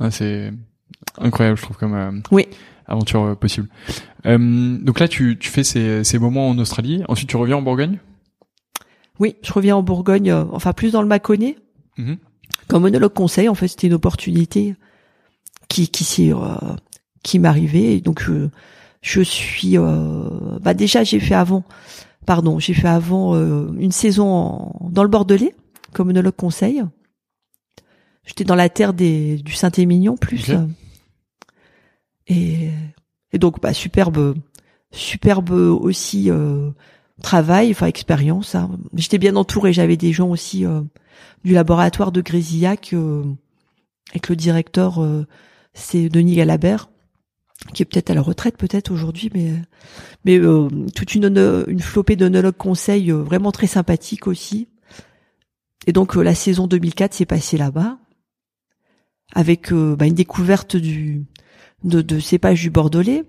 [0.00, 0.52] Ouais, c'est
[1.18, 2.46] incroyable je trouve comme euh, Oui.
[2.86, 3.68] aventure euh, possible
[4.24, 7.62] euh, donc là tu tu fais ces ces moments en Australie ensuite tu reviens en
[7.62, 7.98] Bourgogne?
[9.18, 11.56] Oui, je reviens en Bourgogne, euh, enfin plus dans le Mâconnais.
[11.98, 12.16] Mhm.
[12.72, 14.74] Comme monologue conseil, en fait, c'était une opportunité
[15.68, 16.54] qui qui s'est euh,
[17.22, 18.00] qui m'arrivait.
[18.00, 18.48] Donc je
[19.02, 21.64] je suis euh, bah déjà j'ai fait avant,
[22.24, 25.54] pardon, j'ai fait avant euh, une saison en- dans le Bordelais
[25.92, 26.82] comme monologue conseil.
[28.24, 30.50] J'étais dans la terre des du Saint-Émilion plus.
[32.28, 32.70] Et
[33.32, 34.34] et donc bah superbe
[34.92, 36.70] superbe aussi euh,
[37.22, 38.54] travail, enfin expérience.
[38.54, 38.70] hein.
[38.94, 40.80] J'étais bien entourée, j'avais des gens aussi euh,
[41.44, 43.24] du laboratoire de Grésillac euh,
[44.10, 45.26] avec le directeur, euh,
[45.74, 46.90] c'est Denis Galabert,
[47.72, 49.52] qui est peut-être à la retraite peut-être aujourd'hui, mais
[50.24, 51.24] mais euh, toute une
[51.68, 54.68] une flopée d'onologues conseils euh, vraiment très sympathiques aussi.
[55.86, 57.98] Et donc euh, la saison 2004 s'est passée là-bas
[59.34, 61.24] avec euh, bah, une découverte du
[61.84, 63.24] de, de cépages du Bordelais,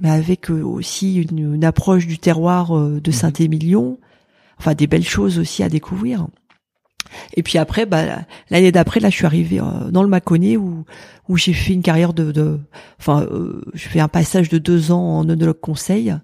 [0.00, 3.16] mais avec euh, aussi une, une approche du terroir euh, de Mhm.
[3.16, 3.98] Saint-Émilion,
[4.58, 6.28] enfin des belles choses aussi à découvrir.
[7.34, 8.02] Et puis après, bah,
[8.50, 10.84] l'année d'après, là, je suis arrivée euh, dans le Mâconnais où
[11.28, 12.60] où j'ai fait une carrière de, de
[13.00, 16.14] enfin, euh, je fais un passage de deux ans en onologue conseil.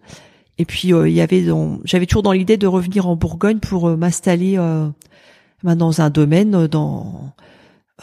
[0.59, 3.59] Et puis euh, il y avait, dans- j'avais toujours dans l'idée de revenir en Bourgogne
[3.59, 4.89] pour euh, m'installer euh,
[5.65, 7.33] ben, dans un domaine, euh, dans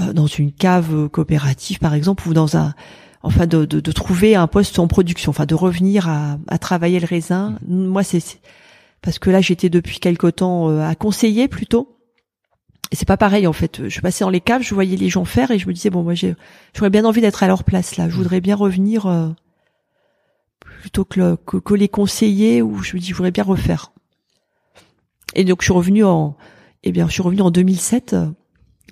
[0.01, 2.73] euh, dans une cave coopérative par exemple, ou dans un,
[3.23, 6.99] enfin, de, de, de trouver un poste en production, enfin, de revenir à, à travailler
[6.99, 7.57] le raisin.
[7.67, 8.39] Moi, c'est c'est-
[9.01, 11.95] parce que là, j'étais depuis quelque temps euh, à conseiller plutôt.
[12.91, 13.87] Et c'est pas pareil en fait.
[13.87, 16.01] Je passais dans les caves, je voyais les gens faire et je me disais bon
[16.03, 16.35] moi j'ai
[16.75, 18.09] j'aurais bien envie d'être à leur place là.
[18.09, 19.29] Je voudrais bien revenir euh,
[20.81, 23.91] plutôt que, le- que que les conseiller ou je me dis je voudrais bien refaire.
[25.35, 26.35] Et donc je suis revenue en
[26.83, 28.15] eh bien je suis revenue en 2007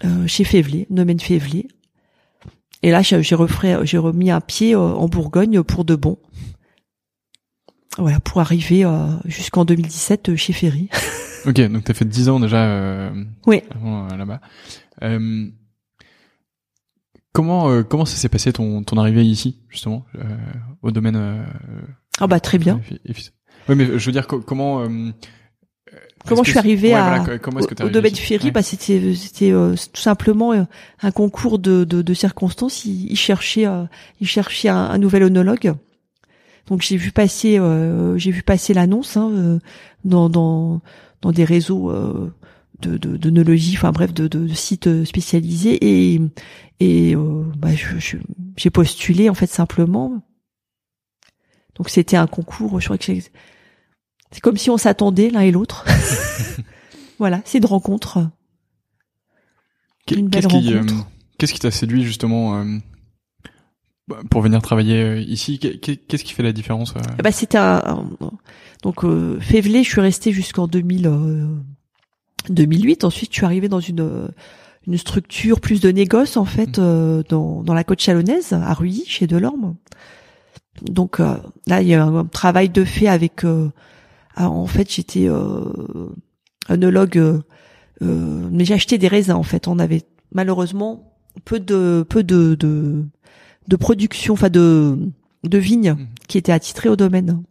[0.05, 1.67] euh, chez Févelé, domaine Févelé.
[2.83, 6.19] Et là j'ai j'ai refait- j'ai remis un pied euh, en Bourgogne pour de bon.
[7.97, 10.87] Voilà, pour arriver euh, jusqu'en 2017 chez Ferry.
[11.47, 13.61] Ok, donc t'as fait 10 ans déjà euh, Oui.
[13.73, 14.41] avant, euh, là-bas.
[15.03, 15.47] Euh,
[17.33, 20.23] comment euh, comment ça s'est passé ton ton arrivée ici justement euh,
[20.81, 21.43] au domaine euh,
[22.19, 22.81] Ah bah très bien.
[23.69, 25.11] Oui, mais je veux dire co- comment euh,
[26.25, 27.39] Comment je suis arrivée ouais, à voilà,
[27.81, 28.45] au, au domaine Ferry?
[28.45, 28.51] Ouais.
[28.51, 30.63] bah c'était c'était euh, tout simplement euh,
[31.01, 33.85] un concours de, de, de circonstances il, il cherchait euh,
[34.19, 35.73] il cherchait un, un nouvel onologue
[36.67, 39.59] donc j'ai vu passer euh, j'ai vu passer l'annonce hein,
[40.03, 40.81] dans, dans
[41.21, 42.33] dans des réseaux euh,
[42.79, 46.21] de, de, d'onologie, enfin bref, de, de, sites spécialisés et
[46.79, 48.17] et bah, je,
[48.55, 50.21] j'ai postulé en fait simplement.
[51.75, 55.85] Donc c'était un concours, je crois que c'est comme si on s'attendait l'un et l'autre.
[57.19, 58.29] voilà, c'est une rencontre.
[60.15, 61.07] Une belle rencontre.
[61.37, 62.79] Qu'est-ce qui t'a séduit justement bah,
[64.29, 68.09] pour venir travailler euh, ici Qu'est-ce qui fait la différence euh Bah c'était un,
[68.83, 71.11] donc euh, je suis resté jusqu'en 2000
[72.49, 73.03] 2008.
[73.03, 74.29] Euh, Ensuite, je suis arrivé dans une
[74.85, 77.23] une structure plus de négoce en fait mmh.
[77.29, 79.75] dans dans la côte chalonnaise à Ruy chez Delorme.
[80.81, 83.43] Donc là, il y a un, travail de fait avec.
[84.37, 85.27] en fait, j'étais
[86.69, 87.41] œnologue,
[87.99, 89.33] mais j'ai acheté des raisins.
[89.33, 93.03] En fait, on avait malheureusement peu de peu de, de
[93.67, 94.97] de production, enfin de
[95.43, 96.07] de vignes mmh.
[96.27, 97.43] qui étaient attitrées au domaine.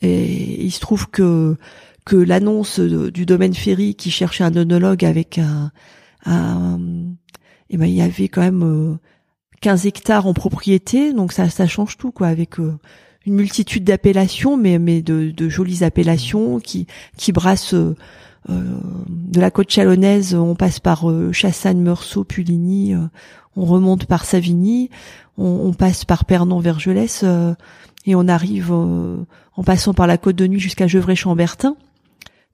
[0.00, 1.56] Et il se trouve que
[2.04, 5.70] que l'annonce du domaine Ferry qui cherchait un œnologue avec un,
[6.24, 6.78] un
[7.70, 8.98] et eh ben il y avait quand même
[9.60, 12.78] 15 euh, hectares en propriété, donc ça ça change tout quoi avec euh,
[13.26, 16.86] une multitude d'appellations, mais mais de, de jolies appellations qui
[17.18, 17.94] qui brassent euh,
[18.48, 22.94] de la côte chalonnaise, on passe par Chassagne, Meursault, Puligny,
[23.58, 24.88] on remonte par Savigny,
[25.36, 27.54] on, passe par Pernon-Vergelès euh,
[28.06, 29.16] et on arrive euh,
[29.56, 31.76] en passant par la Côte de Nuit jusqu'à Gevrey-Chambertin.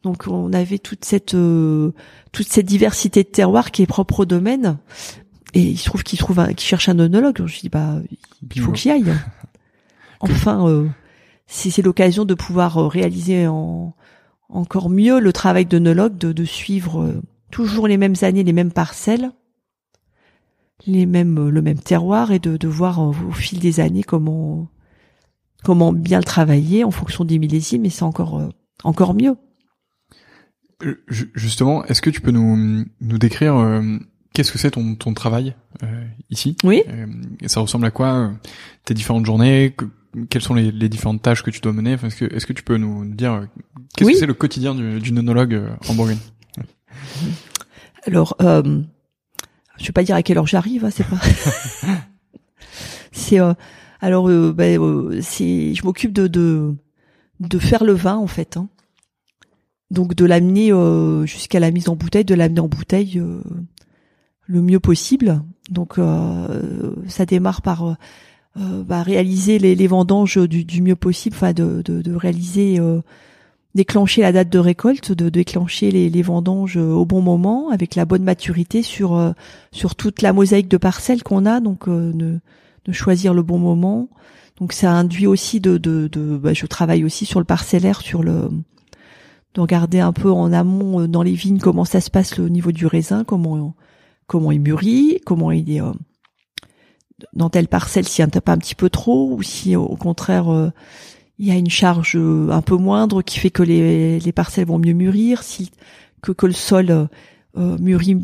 [0.02, 1.92] Donc on avait toute cette euh,
[2.32, 4.78] toute cette diversité de terroirs qui est propre au domaine.
[5.52, 7.46] Et il se trouve qu'il trouve qu'il cherche un onologue.
[7.46, 7.96] Je dis bah
[8.54, 9.14] il faut qu'il aille.
[10.20, 10.86] Enfin,
[11.46, 13.94] si c'est l'occasion de pouvoir réaliser en,
[14.48, 17.12] encore mieux le travail d'onologue, de, de suivre
[17.50, 19.32] toujours les mêmes années, les mêmes parcelles
[20.86, 24.68] les mêmes le même terroir et de, de voir au, fil des années comment
[25.62, 28.48] comment bien le travailler en fonction des millésimes et c'est encore euh,
[28.82, 29.36] encore mieux.
[30.82, 33.98] Euh, justement, est-ce que tu peux nous nous décrire euh,
[34.34, 35.54] qu'est-ce que c'est ton ton travail
[36.30, 36.56] ici?
[36.64, 36.82] Oui.
[37.46, 38.32] ça ressemble à quoi
[38.84, 39.74] tes différentes journées?
[40.30, 41.94] Quelles sont les, les, différentes tâches que tu dois mener?
[41.94, 43.48] Est-ce que, est-ce que tu peux nous dire
[43.96, 46.18] qu'est-ce que c'est le quotidien du, du nonologue en Bourgogne?
[48.06, 48.36] Alors,
[49.78, 51.20] je vais pas dire à quelle heure j'arrive, hein, c'est pas.
[53.12, 53.54] c'est euh,
[54.00, 56.74] alors euh, ben, euh, c'est je m'occupe de, de
[57.40, 58.56] de faire le vin en fait.
[58.56, 58.68] Hein.
[59.90, 60.72] Donc de l'amener
[61.26, 63.22] jusqu'à la mise en bouteille, de l'amener en bouteille
[64.46, 65.42] le mieux possible.
[65.70, 66.00] Donc
[67.06, 67.96] ça démarre par
[68.56, 72.80] bah, réaliser les, les vendanges du, du, mieux possible, enfin de, de, de réaliser
[73.74, 77.94] déclencher la date de récolte, de, déclencher les, les, vendanges euh, au bon moment, avec
[77.94, 79.32] la bonne maturité sur euh,
[79.72, 82.40] sur toute la mosaïque de parcelles qu'on a, donc euh, de,
[82.84, 84.08] de, choisir le bon moment.
[84.58, 88.22] Donc ça induit aussi de, de, de bah, je travaille aussi sur le parcellaire, sur
[88.22, 88.48] le
[89.54, 92.72] de regarder un peu en amont dans les vignes comment ça se passe au niveau
[92.72, 93.74] du raisin, comment
[94.26, 95.80] comment il mûrit, comment il est
[97.34, 100.72] dans telle parcelle s'il n'y en a un petit peu trop ou si au contraire
[101.38, 104.66] il y a une charge euh, un peu moindre qui fait que les, les parcelles
[104.66, 105.70] vont mieux mûrir, si
[106.22, 107.06] que, que le sol euh,
[107.56, 108.22] euh, mûrit,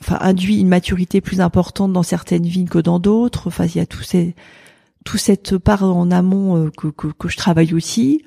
[0.00, 3.48] enfin induit une maturité plus importante dans certaines vignes que dans d'autres.
[3.48, 4.34] Enfin, il y a tout ces
[5.04, 8.24] tout cette part en amont que, que, que, je travaille aussi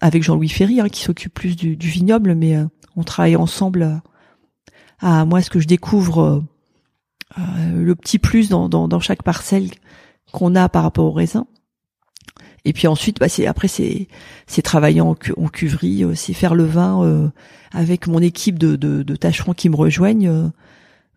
[0.00, 2.56] avec Jean-Louis Ferry hein, qui s'occupe plus du, du, vignoble, mais
[2.94, 4.00] on travaille ensemble
[5.00, 6.44] à moi ce que je découvre
[7.36, 9.70] le petit plus dans, dans, dans chaque parcelle
[10.30, 11.48] qu'on a par rapport au raisin.
[12.66, 14.08] Et puis ensuite, bah, après c'est
[14.48, 17.28] c'est travailler en, en cuverie, euh, c'est faire le vin euh,
[17.70, 20.50] avec mon équipe de, de, tâcherons qui me rejoignent,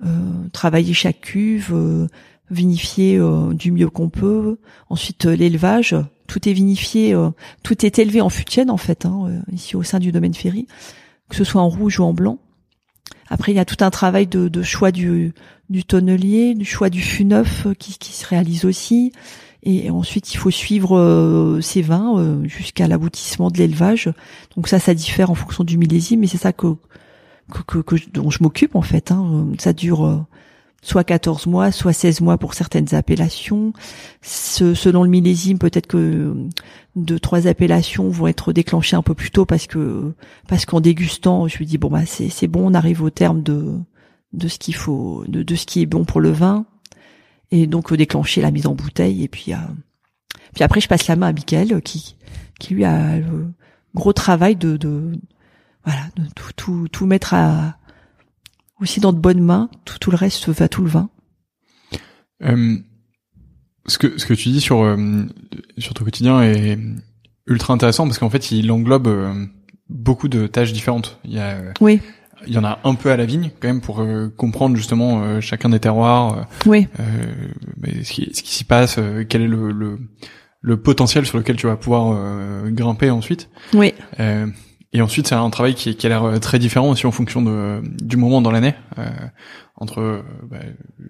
[0.06, 2.08] euh, travailler chaque cuve,
[2.52, 3.20] vinifier
[3.54, 4.60] du mieux qu'on peut.
[4.90, 5.96] Ensuite l'élevage,
[6.28, 7.16] tout est vinifié,
[7.64, 10.68] tout est élevé en fût en fait hein, ici au sein du domaine Ferry,
[11.30, 12.40] que ce soit en rouge ou en blanc.
[13.30, 15.34] Après, il y a tout un travail de, choix du,
[15.70, 19.14] du tonnelier, du choix du fût neuf qui se réalise aussi.
[19.64, 24.10] Et ensuite, il faut suivre euh, ces vins euh, jusqu'à l'aboutissement de l'élevage.
[24.56, 26.76] Donc ça, ça diffère en fonction du millésime, mais c'est ça que,
[27.68, 29.12] que, que, dont je m'occupe en fait.
[29.12, 29.48] Hein.
[29.60, 30.18] Ça dure euh,
[30.82, 33.74] soit 14 mois, soit 16 mois pour certaines appellations.
[34.22, 36.34] selon le millésime, peut-être que
[36.96, 40.14] deux, trois appellations vont être déclenchées un peu plus tôt parce que
[40.48, 43.78] parce qu'en dégustant, je me dis bon bah c'est bon, on arrive au terme de
[44.32, 46.66] de ce qu'il faut, de, de ce qui est bon pour le vin
[47.52, 49.24] et donc euh, déclencher la mise en bouteille.
[49.24, 49.58] Et puis euh,
[50.54, 52.16] puis après je passe la main à Michael euh, qui
[52.60, 53.48] qui lui a le
[53.96, 55.12] gros travail de, de
[55.86, 57.78] voilà de tout tout tout mettre à
[58.80, 59.70] aussi dans de bonnes mains.
[59.86, 61.10] Tout tout le reste va tout le vin.
[62.44, 62.78] Euh,
[63.88, 64.98] ce que ce que tu dis sur
[65.78, 66.78] sur ton quotidien est
[67.48, 69.10] ultra intéressant parce qu'en fait il englobe
[69.90, 71.20] beaucoup de tâches différentes.
[71.26, 72.00] Il y a, Oui,
[72.48, 75.22] il y en a un peu à la vigne quand même pour euh, comprendre justement
[75.22, 77.04] euh, chacun des terroirs, oui, euh,
[78.04, 80.00] ce qui, ce qui s'y passe, euh, quel est le, le,
[80.62, 83.50] le potentiel sur lequel tu vas pouvoir euh, grimper ensuite.
[83.74, 84.48] oui, Euh,
[84.92, 87.42] et ensuite, c'est un travail qui, qui a l'air euh, très différent aussi en fonction
[87.44, 89.08] de, du moment dans l'année, euh,
[89.76, 91.04] entre euh, bah, euh,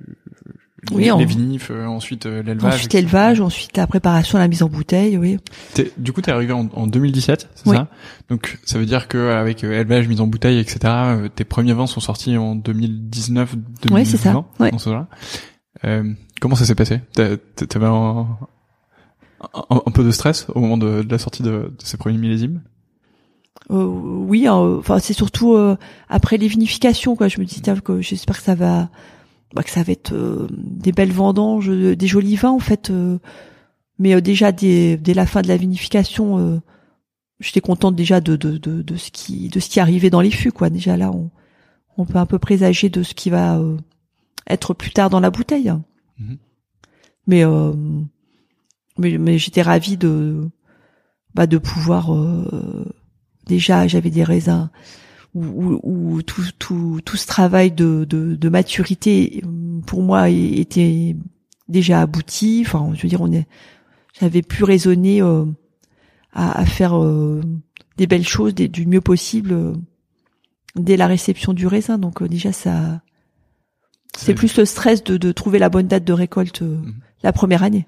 [0.92, 2.74] Oui, les, en- les vinifs, euh, ensuite euh, l'élevage.
[2.76, 5.38] ensuite l'élevage, ensuite la préparation, la mise en bouteille, oui.
[5.74, 7.76] T'es- Du coup, t'es arrivé en, en 2017, c'est Oui.
[7.76, 7.88] ça?
[8.30, 11.74] Donc, ça veut dire que avec euh, élevage, mise en bouteille, etc., euh, tes premiers
[11.74, 14.72] vins sont sortis en 2019, 2020, Ouais, c'est ça, ouais.
[16.40, 17.02] comment ça s'est passé?
[17.14, 18.28] T'avais un,
[19.54, 22.18] un, un peu de stress au moment de, de la sortie de, de ces premiers
[22.18, 22.62] millésimes?
[23.72, 25.76] Euh, oui, euh, enfin c'est surtout euh,
[26.10, 27.28] après les vinifications quoi.
[27.28, 28.90] Je me dis tiens, que j'espère que ça va,
[29.54, 32.90] bah, que ça va être euh, des belles vendanges, euh, des jolis vins en fait.
[32.90, 33.18] euh,
[33.98, 36.60] mais euh, déjà dès, dès la fin de la vinification, euh,
[37.40, 40.32] j'étais contente déjà de, de, de, de ce qui de ce qui arrivait dans les
[40.32, 40.70] fûts quoi.
[40.70, 41.32] Déjà là, on,
[41.98, 43.78] on peut un peu présager de ce qui va euh,
[44.48, 45.74] être plus tard dans la bouteille.
[46.20, 46.38] Mhm.
[47.28, 47.74] Mais euh,
[48.98, 50.50] mais, mais j'étais ravie de
[51.34, 52.86] bah, de pouvoir euh,
[53.46, 54.70] déjà j'avais des raisins
[55.36, 59.44] où, où- tout, tout, tout ce travail de, de, de maturité
[59.86, 61.16] pour moi était
[61.68, 62.64] déjà abouti.
[62.66, 63.48] Enfin, je veux dire, on est,
[64.20, 65.46] j'avais pu raisonner euh,
[66.34, 67.42] à, à faire euh,
[67.98, 69.74] des belles choses des- du mieux possible euh,
[70.76, 71.98] dès la réception du raisin.
[72.00, 73.02] Donc euh, déjà ça,
[74.18, 76.94] c'est plus le stress de, de trouver la bonne date de récolte euh, Mhm.
[77.24, 77.86] la première année.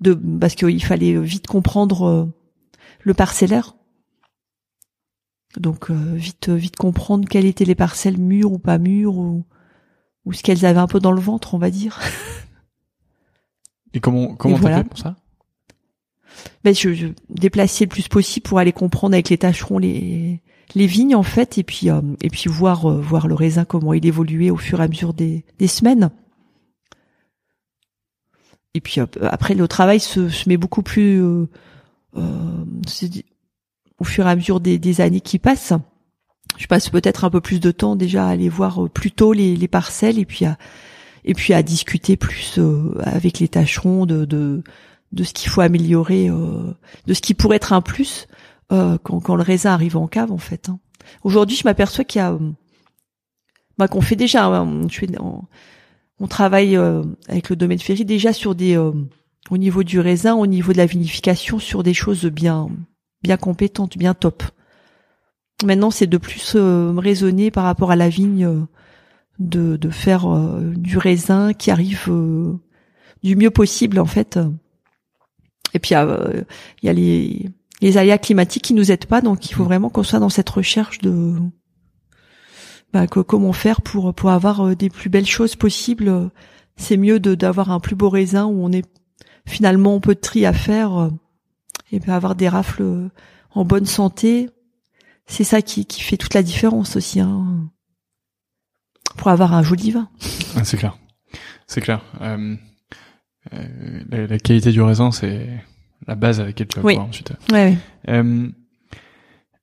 [0.00, 2.26] De parce qu'il fallait vite comprendre euh,
[3.02, 3.74] le parcellaire.
[5.56, 9.44] Donc euh, vite vite comprendre quelles étaient les parcelles mûres ou pas mûres ou
[10.24, 12.00] ou ce qu'elles avaient un peu dans le ventre, on va dire.
[13.94, 14.76] Et comment comment t'as voilà.
[14.78, 15.16] fait pour ça?
[16.62, 20.42] Ben je, je déplaçais le plus possible pour aller comprendre avec les tâcherons les
[20.74, 23.94] les vignes en fait et puis euh, et puis voir euh, voir le raisin comment
[23.94, 26.10] il évoluait au fur et à mesure des des semaines.
[28.74, 31.46] Et puis euh, après le travail se, se met beaucoup plus euh,
[32.16, 32.64] euh,
[33.98, 35.72] au fur et à mesure des, années qui passent.
[36.56, 39.32] Je passe peut-être un peu plus de temps déjà à aller voir euh, plus tôt
[39.32, 40.44] les, les parcelles et puis
[41.54, 44.62] à discuter plus euh, avec les tâcherons de, de
[45.10, 46.74] de ce qu'il faut améliorer, euh,
[47.06, 48.26] de ce qui pourrait être un plus
[48.68, 50.68] quand, le raisin arrive en cave en fait.
[50.68, 50.78] hein.
[51.24, 52.38] Aujourd'hui, je m'aperçois qu'il y a,
[53.78, 54.82] bah, qu'on fait déjà, hein,
[56.20, 60.74] on, travaille avec le domaine Ferry déjà sur des, au niveau du raisin, au niveau
[60.74, 62.68] de la vinification, sur des choses bien,
[63.22, 64.42] bien compétentes, bien top.
[65.64, 68.60] Maintenant, c'est de plus euh, raisonner par rapport à la vigne, euh,
[69.38, 72.54] de, de faire euh, du raisin qui arrive euh,
[73.22, 74.38] du mieux possible en fait.
[75.74, 76.42] Et puis euh,
[76.82, 77.50] il y a les
[77.80, 80.50] les aléas climatiques qui nous aident pas, donc il faut vraiment qu'on soit dans cette
[80.50, 81.34] recherche de
[82.92, 86.30] bah, que- comment faire pour pour avoir des plus belles choses possibles.
[86.76, 88.86] C'est mieux de d'avoir un plus beau raisin où on est
[89.46, 91.10] finalement peu de tri à faire
[91.92, 93.08] et puis avoir des rafles euh,
[93.52, 94.50] en bonne santé.
[95.26, 97.20] C'est ça qui qui fait toute la différence aussi.
[97.20, 97.70] Hein,
[99.16, 100.08] pour avoir un joli vin.
[100.56, 100.96] Ah, C'est clair,
[101.66, 102.02] c'est clair.
[102.20, 102.54] Euh,
[103.52, 105.48] euh, la, la qualité du raisin, c'est
[106.06, 106.96] la base avec laquelle tu vas Oui.
[106.96, 107.32] ensuite.
[107.50, 107.76] Ouais.
[108.08, 108.48] Euh,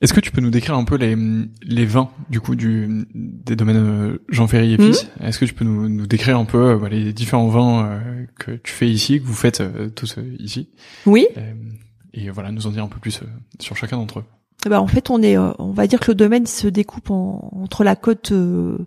[0.02, 1.16] Est-ce que tu peux nous décrire un peu les,
[1.62, 5.10] les vins du coup du des domaines Jean Ferry et Fils?
[5.22, 8.26] Est-ce que tu peux nous, nous décrire un peu euh, bah, les différents vins euh,
[8.40, 10.70] que tu fais ici, que vous faites euh, tous ici,
[11.06, 11.28] Oui.
[12.16, 13.26] Et voilà, nous en dire un peu plus euh,
[13.60, 14.24] sur chacun d'entre eux.
[14.66, 17.12] Eh ben, en fait, on est, euh, on va dire que le domaine se découpe
[17.12, 18.78] en- entre la côte euh,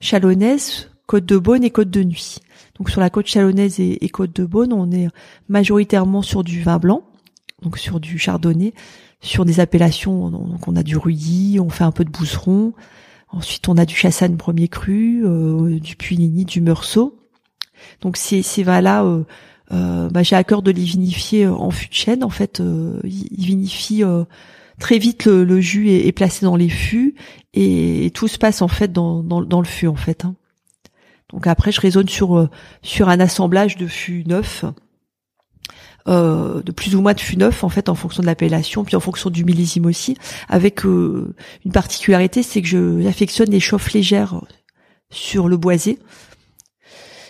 [0.00, 2.38] chalonnaise, côte de Beaune et côte de Nuit.
[2.78, 5.08] Donc sur la côte chalonnaise et, et côte de Beaune, on est
[5.48, 7.02] majoritairement sur du vin blanc,
[7.62, 8.72] donc sur du chardonnay,
[9.20, 10.30] sur des appellations.
[10.30, 12.72] Donc on a du Ruilly, on fait un peu de Bousseron.
[13.30, 17.18] Ensuite, on a du Chassagne premier cru, euh, du Puligny, du Meursault.
[18.00, 19.24] Donc ces, ces vins-là, euh,
[19.72, 22.22] euh, bah, j'ai à cœur de les vinifier euh, en fût de chêne.
[22.24, 24.24] En fait, euh, ils vinifient euh,
[24.78, 27.14] très vite le, le jus est, est placé dans les fûts
[27.54, 30.24] et, et tout se passe en fait dans, dans, dans le fût en fait.
[30.24, 30.34] hein.
[31.30, 32.48] Donc après je raisonne sur euh,
[32.82, 34.64] sur un assemblage de fûts neufs,
[36.06, 38.94] euh, de plus ou moins de fûts neufs en fait en fonction de l'appellation puis
[38.94, 40.16] en fonction du millésime aussi.
[40.48, 44.40] Avec euh, une particularité c'est que je j'affectionne les chauffes légères
[45.10, 45.98] sur le boisé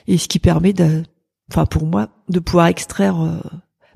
[0.09, 1.03] et ce qui permet de,
[1.51, 3.41] enfin pour moi de pouvoir extraire euh,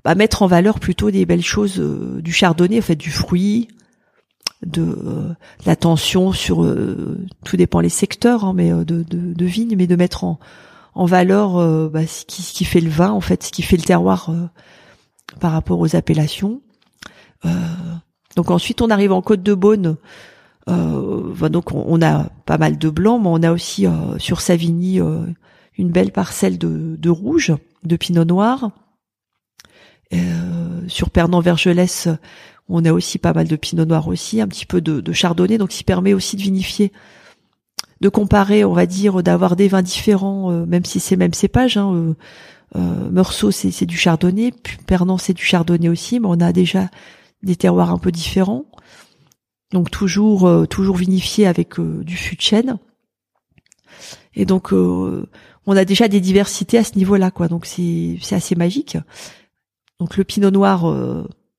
[0.04, 3.68] bah, mettre en valeur plutôt des belles choses euh, du chardonnay, en fait du fruit,
[4.64, 5.34] de, euh,
[5.66, 9.96] l'attention sur euh, tout dépend les secteurs, hein, mais de, de, de vigne, mais de
[9.96, 10.38] mettre en,
[10.94, 13.76] en valeur bah, ce, qui, ce qui fait le vin, en fait, ce qui fait
[13.76, 14.30] le terroir
[15.38, 16.60] par rapport aux appellations.
[18.36, 19.96] Donc ensuite, on arrive en Côte de Beaune.
[20.68, 23.86] Euh, donc on, a pas mal de blanc, mais on a aussi
[24.18, 25.00] sur Savigny
[25.80, 27.52] une belle parcelle de, rouge,
[27.84, 28.70] de pinot noir.
[30.12, 32.08] Euh, sur Pernan-Vergelès,
[32.68, 35.70] on a aussi pas mal de pinot noir aussi, un petit peu de, chardonnay, donc
[35.70, 36.92] qui permet aussi de vinifier,
[38.00, 41.76] de comparer, on va dire, d'avoir des vins différents, même si c'est même cépage.
[41.76, 42.14] Hein,
[42.76, 44.52] euh, Meursault, c'est du chardonnay,
[44.86, 46.88] Pernan, c'est du chardonnay aussi, mais on a déjà
[47.42, 48.64] des terroirs un peu différents.
[49.72, 52.78] Donc toujours euh, toujours vinifié avec euh, du fût de chêne.
[54.34, 55.28] Et donc euh,
[55.66, 57.48] on a déjà des diversités à ce niveau-là quoi.
[57.48, 58.96] Donc c'est assez magique.
[59.98, 60.84] Donc le pinot noir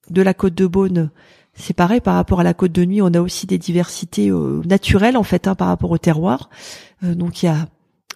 [0.10, 1.12] de la côte de Beaune,
[1.54, 4.32] c'est pareil par rapport à la côte de Nuit, on a aussi des diversités
[4.66, 6.50] naturelles en fait hein, par rapport au terroir.
[7.04, 7.68] donc il y a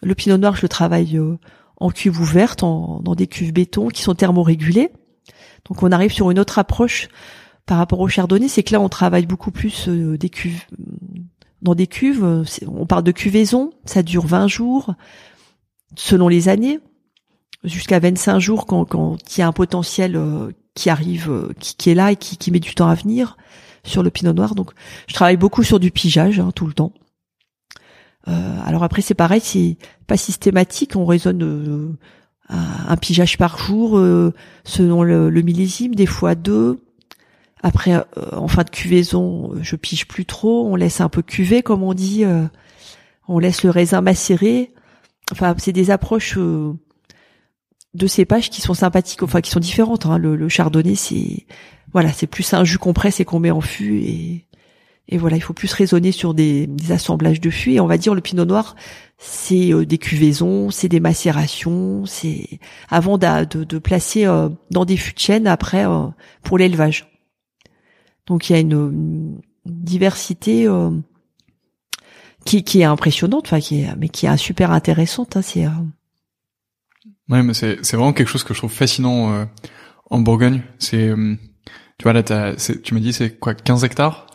[0.02, 1.20] le pinot noir, je le travaille
[1.78, 4.92] en cuve ouverte, dans des cuves béton qui sont thermorégulées.
[5.66, 7.10] Donc on arrive sur une autre approche
[7.66, 10.18] par rapport au chardonnay, c'est que là on travaille beaucoup plus euh,
[11.62, 14.94] dans des cuves, on parle de cuvaison, ça dure 20 jours
[15.96, 16.80] selon les années,
[17.66, 21.90] jusqu'à 25 jours quand quand il y a un potentiel euh, qui arrive euh, qui,
[21.90, 23.38] est là et qui, met du temps à venir
[23.84, 24.56] sur le pinot noir.
[24.56, 24.72] Donc
[25.08, 26.94] je travaille beaucoup sur du pigeage hein, tout le temps.
[28.28, 29.78] Euh, alors après c'est pareil, c'est
[30.08, 31.98] pas systématique, on raisonne
[32.50, 34.00] un pigeage par jour
[34.64, 36.80] selon le, le, millésime, des fois deux.
[37.64, 41.84] Après en fin de cuvaison, je pige plus trop, on laisse un peu cuver comme
[41.84, 42.24] on dit,
[43.28, 44.74] on laisse le raisin macérer.
[45.32, 50.06] Enfin c'est des approches de cépages qui sont sympathiques, enfin qui sont différentes.
[50.06, 50.18] Hein.
[50.18, 51.46] Le, le, chardonnay c'est
[51.94, 54.46] voilà, c'est plus un jus qu'on presse et qu'on met en fût et
[55.08, 57.74] et voilà, il faut plus raisonner sur des, assemblages de fûts.
[57.74, 58.76] Et on va dire le pinot noir,
[59.18, 62.60] c'est euh, des cuvaisons, c'est des macérations, c'est
[62.90, 66.08] avant de, de, placer euh, dans des fûts de chêne après euh,
[66.42, 67.08] pour l'élevage.
[68.26, 70.68] Donc il y a une, diversité
[72.46, 75.36] qui, qui est impressionnante, enfin qui est, mais qui est super intéressante.
[75.36, 75.66] Hein, c'est
[77.30, 79.46] ouais, mais c'est c'est vraiment quelque chose que je trouve fascinant
[80.10, 80.62] en Bourgogne.
[80.80, 81.14] C'est
[81.98, 84.28] tu vois là, tu m'as dit c'est quoi 15 hectares?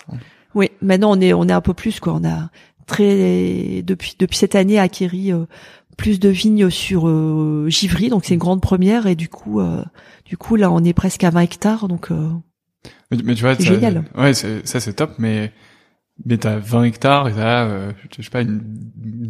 [0.54, 2.14] Oui, maintenant on est on est un peu plus quoi.
[2.14, 2.50] On a
[2.86, 5.44] très depuis depuis cette année acquéri euh,
[5.96, 9.84] plus de vignes sur euh, Givry, donc c'est une grande première et du coup euh,
[10.24, 12.10] du coup là on est presque à 20 hectares donc.
[13.10, 14.04] mais, tu vois, c'est génial.
[14.16, 15.52] Ouais, ça c'est top, mais
[16.26, 18.60] mais t'as 20 hectares et t'as, euh, je sais pas, une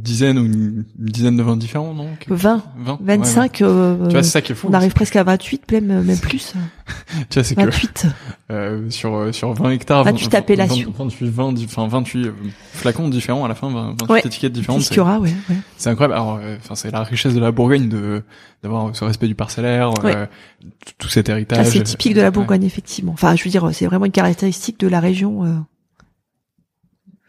[0.00, 2.08] dizaine ou une, dizaine de vins différents, non?
[2.28, 3.62] 20, 20 25.
[3.62, 4.68] Euh, tu vois, c'est ça qui est fou.
[4.70, 6.54] On arrive presque à 28, même, même plus.
[7.30, 8.06] tu vois, c'est 28.
[8.48, 10.04] Que, euh, sur, euh, sur 20 hectares.
[10.04, 10.92] 28 appellations.
[10.96, 12.32] 28, 20, enfin, 28 euh,
[12.72, 14.82] flacons différents à la fin, 28 étiquettes différentes.
[14.82, 15.56] C'est ouais, ouais.
[15.76, 16.14] C'est incroyable.
[16.14, 18.22] Alors, enfin, c'est la richesse de la Bourgogne de,
[18.62, 19.92] d'avoir ce respect du parcellaire,
[20.98, 21.66] tout cet héritage.
[21.66, 23.12] c'est typique de la Bourgogne, effectivement.
[23.12, 25.64] Enfin, je veux dire, c'est vraiment une caractéristique de la région,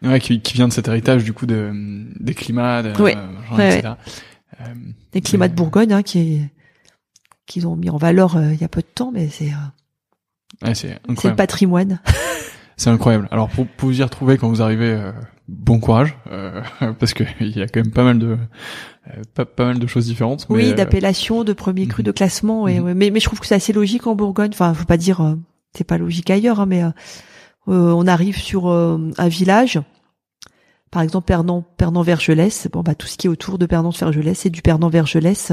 [0.04, 1.70] Ouais, qui, qui vient de cet héritage du coup de
[2.18, 3.92] des climats, de, etc.
[4.60, 4.64] Euh,
[5.12, 6.40] des climats de Bourgogne, hein, qui
[7.46, 10.68] qu'ils ont mis en valeur euh, il y a peu de temps, mais c'est euh,
[10.68, 12.00] ouais, c'est le patrimoine.
[12.76, 13.28] c'est incroyable.
[13.30, 15.12] Alors pour, pour vous y retrouver quand vous arrivez, euh,
[15.48, 16.16] bon courage,
[16.98, 18.38] parce que il y a quand même pas mal de
[19.34, 20.46] pas, pas mal de choses différentes.
[20.48, 22.06] Oui, d'appellation, de premier cru, mhm.
[22.06, 22.68] de classement.
[22.68, 22.94] Et, mhm.
[22.94, 24.50] mais mais je trouve que c'est assez logique en Bourgogne.
[24.52, 25.36] Enfin, faut pas dire
[25.76, 26.82] c'est pas logique ailleurs, hein, mais
[27.66, 29.80] on arrive sur un village.
[30.92, 34.38] Par exemple Pernan Pernan Vergelès bon bah tout ce qui est autour de Pernan Vergelès
[34.38, 35.52] c'est du Pernan Vergelès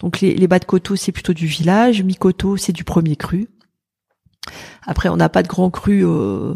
[0.00, 2.02] donc les, les bas de coteau c'est plutôt du village.
[2.02, 3.48] Mi coteau c'est du premier cru.
[4.84, 6.54] Après on n'a pas de grand cru euh,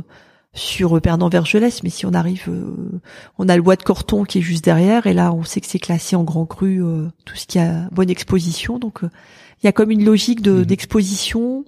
[0.52, 3.00] sur Pernan Vergelès mais si on arrive euh,
[3.38, 5.68] on a le bois de Corton qui est juste derrière et là on sait que
[5.68, 8.80] c'est classé en grand cru euh, tout ce qui a bonne exposition.
[8.80, 10.64] Donc il y a comme une logique de mhm.
[10.64, 11.64] d'exposition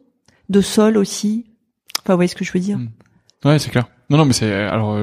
[0.49, 1.47] de sol aussi.
[2.01, 2.79] Enfin vous voyez ce que je veux dire?
[2.79, 2.91] Mhm.
[3.47, 4.99] Ouais c'est clair non non mais c'est alors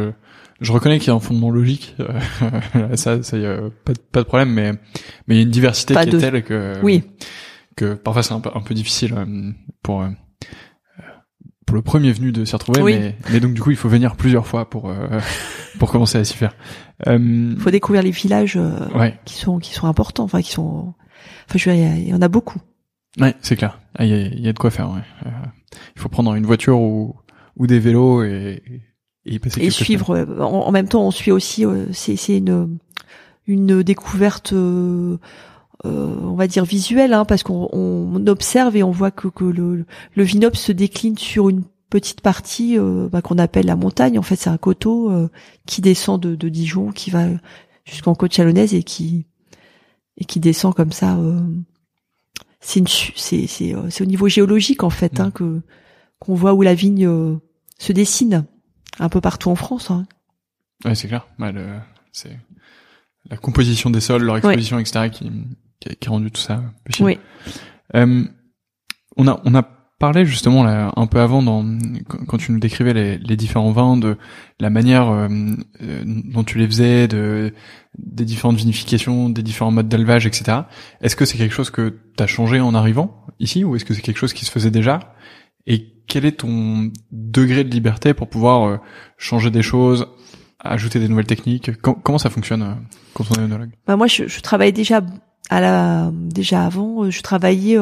[0.64, 4.00] je reconnais qu'il y a un fondement logique, euh, ça, ça y a pas de,
[4.00, 4.72] pas de problème, mais
[5.28, 7.04] mais il y a une diversité qui est telle que oui.
[7.76, 10.10] que parfois c'est un peu, un peu difficile euh, pour euh,
[11.66, 14.16] pour le premier venu de s'y retrouver, mais, mais donc du coup il faut venir
[14.16, 14.94] plusieurs fois pour
[15.80, 16.56] pour commencer à s'y faire.
[17.06, 18.58] Il faut découvrir les villages
[19.26, 20.94] qui sont qui sont importants, enfin qui sont,
[21.50, 22.60] enfin je il y, en a beaucoup.
[23.20, 23.80] Ouais, c'est clair.
[23.96, 24.90] Ah, il y, a, y a de quoi faire.
[24.90, 25.02] Ouais.
[25.96, 27.16] il faut prendre une voiture ou
[27.58, 28.62] ou des vélos et
[29.26, 32.78] et, suivre euh, en, même temps on suit aussi euh, c'est c'est une
[33.48, 35.18] une découverte euh,
[35.86, 39.86] on va dire visuelle hein, parce qu'on on observe et on voit que que le
[40.16, 42.78] le vignoble se décline sur une petite partie
[43.12, 45.12] bah, qu'on appelle la montagne en fait c'est un coteau
[45.66, 47.28] qui descend de, de Dijon qui va
[47.86, 49.26] jusqu'en côte chalonnaise et qui
[50.18, 51.20] et qui descend comme ça
[52.62, 55.32] c'est c'est c'est c'est au niveau géologique en fait hein, mm.
[55.34, 55.62] que
[56.24, 57.38] qu'on voit où la vigne
[57.78, 58.46] se dessine
[59.00, 59.92] un peu partout en France.
[59.92, 60.06] Hein.
[60.86, 61.28] Ouais, c'est clair.
[62.14, 62.40] C'est
[63.30, 65.32] la composition des sols, leur exposition, etc., qui,
[65.80, 67.08] qui, qui, a rendu tout ça possible.
[67.08, 67.20] Oui.
[67.96, 68.24] Euh,
[69.18, 69.64] on a on a
[70.00, 71.66] parlé justement là, un peu avant dans
[72.28, 74.18] quand tu nous décrivais les, les différents vins de
[74.60, 75.28] la manière euh,
[75.82, 77.54] euh, dont tu les faisais, de
[77.98, 80.62] des différentes vinifications, des différents modes d'élevage, etc.
[81.02, 83.94] Est-ce que c'est quelque chose que tu as changé en arrivant ici ou est-ce que
[83.94, 85.16] c'est quelque chose qui se faisait déjà
[85.68, 88.78] Et quel est ton degré de liberté pour pouvoir euh,
[89.18, 90.08] changer des choses,
[90.60, 91.72] ajouter des nouvelles techniques?
[91.82, 92.78] Comment ça fonctionne
[93.14, 93.72] quand on est œnologue?
[93.88, 95.02] Bah Moi, je, je travaillais déjà
[95.50, 97.78] à la déjà avant, je travaillais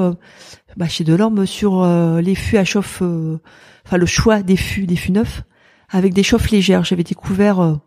[0.77, 3.39] bah, chez Delorme sur euh, les fûts à chauffe, euh,
[3.85, 5.43] enfin le choix des fûts, des fûts neufs,
[5.89, 6.83] avec des chauffes légères.
[6.83, 7.79] J'avais découvert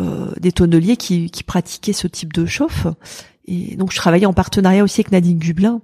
[0.00, 2.86] euh, des tonneliers qui, pratiquaient ce type de chauffe.
[3.46, 5.82] Et donc je travaillais en partenariat aussi avec Nadine Dublin,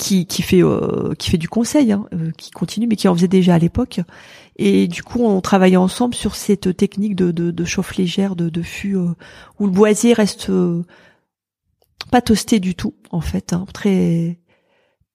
[0.00, 0.62] qui, qui fait
[1.18, 4.00] qui fait du conseil, hein, qui continue, mais qui en faisait déjà à l'époque.
[4.56, 8.48] Et du coup, on travaillait ensemble sur cette technique de, de, de chauffe légère, de,
[8.48, 10.50] de fût où le boisier reste
[12.10, 14.38] pas toasté du tout, en fait, hein, très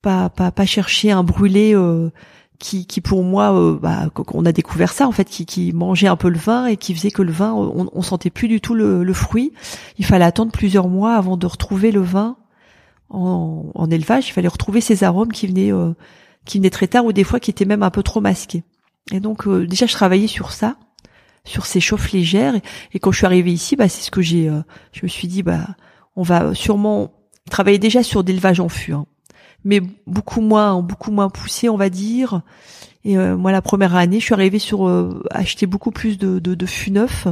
[0.06, 2.12] pas pas pas chercher un brûlé euh,
[2.60, 6.08] qui qui pour moi euh, bah, on a découvert ça en fait qui qui mangeait
[6.08, 8.62] un peu le vin et qui faisait que le vin on, on sentait plus du
[8.62, 9.52] tout le, le, fruit
[9.98, 12.38] il fallait attendre plusieurs mois avant de retrouver le vin
[13.10, 15.94] en, en élevage il fallait retrouver ces arômes qui venaient euh,
[16.46, 18.64] qui venaient très tard ou des fois qui étaient même un peu trop masqués.
[19.12, 20.78] Et donc euh, déjà je travaillais sur ça
[21.44, 22.56] sur ces chauffes légères.
[22.94, 24.52] Et, quand je suis arrivée ici bah c'est ce que j'ai
[24.92, 25.68] je me suis dit bah
[26.16, 27.14] on va sûrement
[27.50, 29.06] travailler déjà sur d'élevage en fût hein.
[29.66, 32.42] Mais beaucoup moins, beaucoup moins poussé, on va dire.
[33.06, 36.40] Et euh, moi, la première année, je suis arrivée sur euh, acheter beaucoup plus de,
[36.40, 37.28] de, de fûts neufs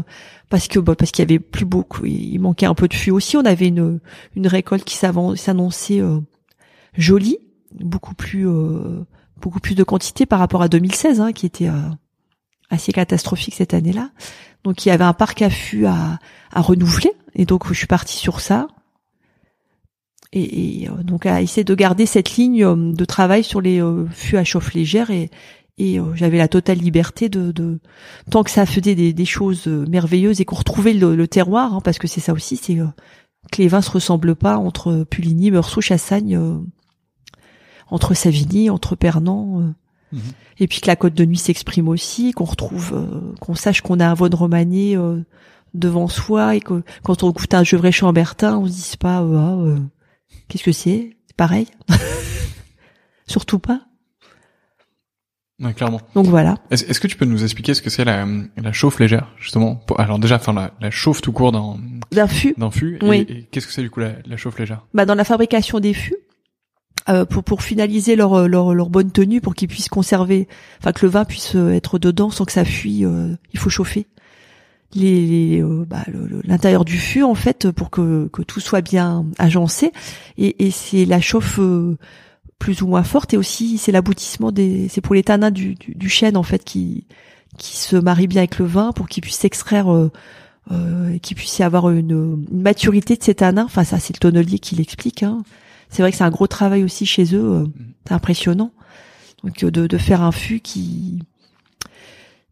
[0.50, 3.10] parce que bah, parce qu'il y avait plus beaucoup, il manquait un peu de fûts
[3.10, 3.38] aussi.
[3.38, 4.00] On avait une
[4.36, 6.20] une récolte qui s'annonçait euh,
[6.96, 7.40] jolie,
[7.80, 9.04] beaucoup plus euh,
[9.42, 11.70] beaucoup plus de quantité par rapport à 2016, hein, qui était
[12.70, 14.12] assez catastrophique cette année-là.
[14.64, 16.20] Donc il y avait un parc à fûts à,
[16.52, 18.68] à renouveler, et donc je suis partie sur ça
[20.34, 23.82] et, et euh, donc à essayer de garder cette ligne euh, de travail sur les
[23.82, 25.30] euh, fûts à chauffe légère et,
[25.78, 27.80] et j'avais la totale liberté de, de
[28.30, 31.98] tant que ça faisait des, des choses merveilleuses et qu'on retrouvait le, terroir hein, parce
[31.98, 32.76] que c'est ça aussi c'est
[33.52, 36.40] que les vins se ressemblent pas entre Puligny, Meursault, Chassagne,
[37.90, 39.74] entre Savigny, entre Pernan.
[40.12, 40.22] Mhm.
[40.60, 44.08] Et puis que la côte de nuit s'exprime aussi, qu'on retrouve, qu'on sache qu'on a
[44.08, 44.98] un Vaune Romagné
[45.74, 49.58] devant soi et que quand on goûte un Gevrey Chambertin, on se dise pas ah,
[50.48, 51.18] Qu'est-ce que c'est?
[51.36, 51.68] Pareil?
[53.28, 53.82] Surtout pas.
[55.62, 56.02] Ouais, clairement.
[56.16, 56.56] Donc voilà.
[56.72, 58.26] Est-ce, que tu peux nous expliquer ce que c'est la,
[58.58, 59.82] la chauffe légère, justement?
[59.98, 61.78] Alors déjà, enfin la, la chauffe tout court d'un
[62.12, 62.54] d'un fût.
[62.58, 62.98] D'un fût.
[63.04, 63.26] Oui.
[63.30, 64.86] Et, qu'est-ce que c'est du coup la, la chauffe légère?
[64.94, 66.18] Bah dans la fabrication des fûts,
[67.10, 70.48] euh, pour pour finaliser leur leur leur bonne tenue, pour qu'ils puissent conserver,
[70.80, 74.08] enfin que le vin puisse être dedans sans que ça fuit, euh, il faut chauffer
[74.96, 76.04] les, euh, bah,
[76.44, 79.92] l'intérieur du fût en fait pour que, que tout soit bien agencé
[80.38, 81.98] et, et c'est la chauffe euh,
[82.64, 83.34] plus ou moins forte.
[83.34, 87.06] Et aussi c'est l'aboutissement des c'est pour les tanins du, du, chêne en fait qui
[87.58, 90.10] qui se marie bien avec le vin pour qu'il puisse s'extraire euh,
[90.72, 94.20] euh, qu'il puisse y avoir une, une, maturité de ces tanins enfin ça c'est le
[94.20, 95.44] tonnelier qui l'explique hein.
[95.90, 97.66] c'est vrai que c'est un gros travail aussi chez eux euh,
[98.08, 98.72] c'est impressionnant.
[99.44, 101.20] Donc de, de faire un fût qui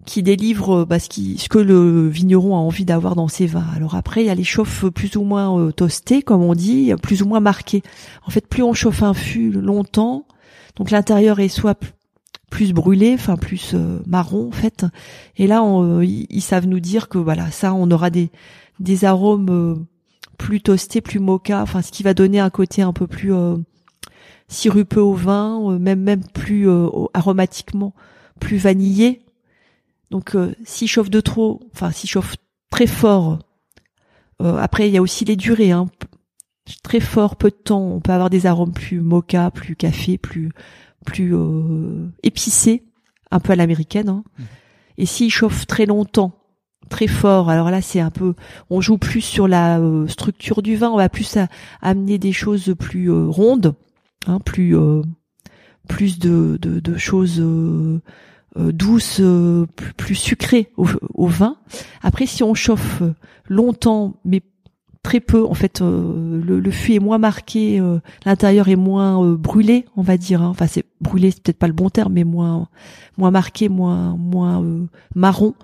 [0.05, 3.67] qui délivre bah, ce, qui, ce que le vigneron a envie d'avoir dans ses vins.
[3.75, 6.93] Alors après, il y a les chauffes plus ou moins euh, toastées, comme on dit,
[7.01, 7.83] plus ou moins marquées.
[8.25, 10.25] En fait, plus on chauffe un fût longtemps,
[10.75, 11.79] donc l'intérieur est soit
[12.49, 14.85] plus brûlé, enfin plus euh, marron en fait.
[15.37, 18.29] Et là, on, ils, savent nous dire que voilà, ça, on aura des
[18.79, 19.75] des arômes euh,
[20.37, 23.33] plus toastés, plus mocha, enfin ce qui va donner un côté un peu plus
[24.47, 26.67] sirupeux au vin, même même plus
[27.13, 27.93] aromatiquement
[28.39, 29.21] plus vanillé
[30.11, 32.35] donc euh, s'il chauffe de trop, enfin s'il chauffe
[32.69, 33.39] très fort,
[34.41, 35.71] euh, après il y a aussi les durées.
[35.71, 35.87] Hein.
[36.83, 40.51] Très fort, peu de temps, on peut avoir des arômes plus mocha, plus café, plus
[41.05, 42.83] plus euh, épicés,
[43.31, 44.09] un peu à l'américaine.
[44.09, 44.23] Hein.
[44.37, 44.43] Mmh.
[44.99, 46.37] Et s'il chauffe très longtemps,
[46.89, 48.35] très fort, alors là c'est un peu,
[48.69, 51.37] on joue plus sur la euh, structure du vin, on va plus
[51.81, 53.73] amener des choses plus rondes,
[54.27, 54.75] hein, plus
[55.87, 58.01] plus de, de, de choses euh,
[58.57, 61.57] douce, euh, plus, plus sucrée au, vin.
[62.01, 63.01] Après, si on chauffe
[63.47, 64.41] longtemps, mais
[65.03, 67.81] très peu, en fait, euh, le, le, fût est moins marqué,
[68.25, 70.41] l'intérieur est moins brûlé, on va dire.
[70.41, 70.49] Hein.
[70.49, 72.67] Enfin, c'est brûlé, c'est peut-être pas le bon terme, mais moins
[73.17, 74.63] moins marqué, moins moins
[75.15, 75.55] marron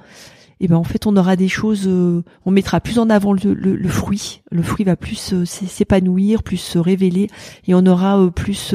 [0.60, 3.89] et ben en fait on aura des choses, euh, on mettra plus en avant le,
[3.89, 7.30] fruit, le fruit va plus euh, s'épanouir, plus se révéler,
[7.68, 8.74] et on aura euh, plus,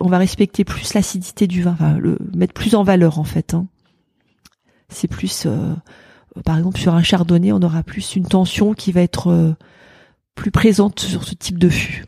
[0.00, 3.54] on va respecter plus l'acidité du vin, le mettre plus en valeur en fait.
[3.54, 3.66] Hein.
[4.88, 5.46] c'est plus,
[6.44, 9.56] par exemple, sur un chardonnay, on aura plus une tension qui va être
[10.34, 12.04] plus présente sur ce type de fût.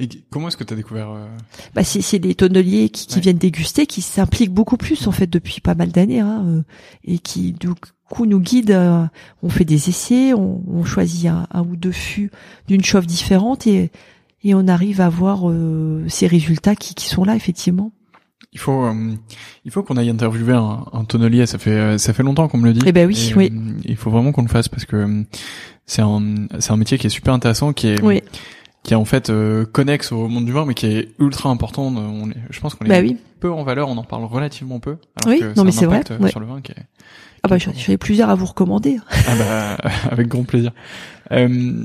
[0.00, 1.26] Et comment est-ce que tu as découvert euh...
[1.74, 3.20] bah, c'est, c'est des tonneliers qui, qui Ouais.
[3.20, 6.62] viennent déguster, qui s'impliquent beaucoup plus en fait depuis pas mal d'années, hein, euh,
[7.04, 7.68] et qui du
[8.08, 8.70] coup nous guident.
[8.72, 9.06] euh,
[9.42, 12.30] on fait des essais, on, on choisit un, un ou deux fûts
[12.66, 13.90] d'une chauffe différente et
[14.42, 17.92] et on arrive à voir euh, ces résultats qui, qui sont là effectivement.
[18.52, 19.14] Il faut, euh,
[19.66, 21.44] il faut qu'on aille interviewer un, un tonnelier.
[21.46, 22.80] Ça fait, euh, ça fait longtemps qu'on me le dit.
[22.86, 23.52] Eh ben oui, Et, oui.
[23.54, 25.24] euh, il faut vraiment qu'on le fasse parce que
[25.86, 28.22] c'est un, c'est un métier qui est super intéressant, qui est, Oui,
[28.82, 31.82] qui est en fait euh, connexe au monde du vin, mais qui est ultra important.
[31.94, 33.16] On est, je pense qu'on est bah oui.
[33.40, 34.96] peu en valeur, on en parle relativement peu.
[35.22, 36.30] alors Oui, que non, mais c'est vrai, euh, ouais.
[36.30, 36.76] Sur le vin, qui est,
[37.42, 38.98] Ah bah j'en j'en ai plusieurs à vous recommander.
[39.28, 39.74] ah bah,
[40.10, 40.72] avec grand plaisir.
[41.32, 41.84] Euh,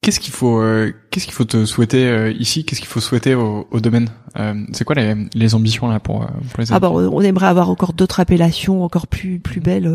[0.00, 2.64] Qu'est-ce qu'il faut, euh, qu'est-ce qu'il faut te souhaiter euh, ici?
[2.64, 4.08] Qu'est-ce qu'il faut souhaiter au, au domaine?
[4.38, 7.68] Euh, C'est quoi les, les ambitions là pour, pour les Ah bah on aimerait avoir
[7.68, 9.92] encore d'autres appellations encore plus plus belles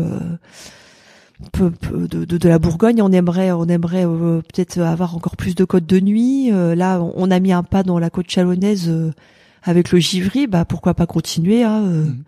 [1.52, 3.02] peu- peu de, de, de la Bourgogne.
[3.02, 6.50] On aimerait on aimerait euh, peut-être avoir encore plus de côtes de nuit.
[6.52, 9.12] Euh, là on, on a mis un pas dans la côte chalonnaise euh,
[9.62, 10.46] avec le givry.
[10.46, 12.04] Bah pourquoi pas continuer hein, euh.
[12.04, 12.24] Mhm.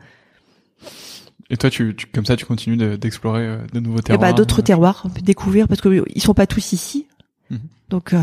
[1.49, 4.31] Et toi, tu, tu, comme ça, tu continues de- d'explorer euh, de nouveaux Et terroirs.
[4.31, 7.07] bah d'autres euh, terroirs, découvrir parce que ils sont pas tous ici.
[7.51, 7.59] Mhm.
[7.89, 8.19] Donc euh,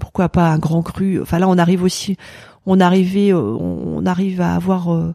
[0.00, 2.16] pourquoi pas un grand cru Enfin là on arrive aussi,
[2.66, 5.14] on arrivait, on on arrive à avoir euh,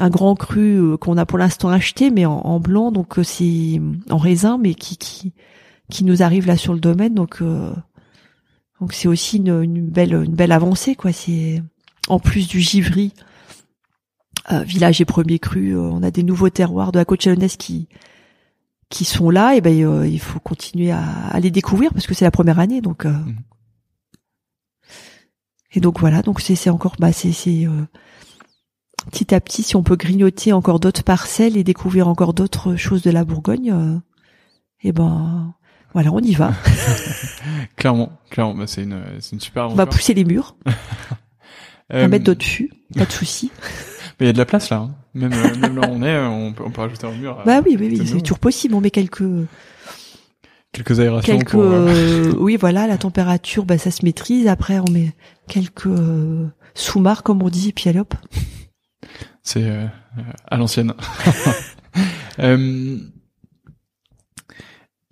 [0.00, 3.22] un grand cru euh, qu'on a pour l'instant acheté, mais en, en blanc, donc euh,
[3.22, 3.80] c'est
[4.10, 5.32] en raisin, mais qui qui
[5.90, 7.72] qui nous arrive là sur le domaine, donc euh,
[8.80, 11.12] donc c'est aussi une, une belle une belle avancée quoi.
[11.12, 11.62] C'est
[12.08, 13.12] en plus du givry.
[14.50, 17.56] euh, village et premier cru, euh, on a des nouveaux terroirs de la côte chalonnaise
[17.56, 17.88] qui
[18.90, 22.14] qui sont là, et ben euh, il faut continuer à, à les découvrir parce que
[22.14, 23.06] c'est la première année, donc.
[23.06, 23.36] euh, Mhm.
[25.74, 27.86] Et donc voilà, donc c'est c'est encore bah c'est c'est euh,
[29.10, 33.02] petit à petit si on peut grignoter encore d'autres parcelles et découvrir encore d'autres choses
[33.02, 33.98] de la Bourgogne, euh,
[34.82, 35.54] et ben
[35.94, 36.52] voilà on y va.
[37.76, 42.00] Clairement, clairement, bah, c'est une, c'est une super On va pousser les murs, on Euh,
[42.02, 43.50] va mettre d'autres fûts, pas de souci.
[44.20, 44.76] Mais il y a de la place là.
[44.78, 44.94] hein.
[45.14, 47.42] Même, euh, même là où on est, on peut, on peut rajouter un mur.
[47.44, 48.74] Bah oui oui oui c'est toujours possible.
[48.74, 49.24] On met quelques
[50.72, 51.62] Quelques aérations quelques pour.
[51.64, 54.46] euh, oui voilà la température bah ça se maîtrise.
[54.48, 55.12] Après on met
[55.48, 58.14] quelques euh, sous-marques comme on dit et puis allez hop.
[59.42, 59.86] C'est euh,
[60.18, 60.94] euh, à l'ancienne.
[62.38, 62.96] Euh,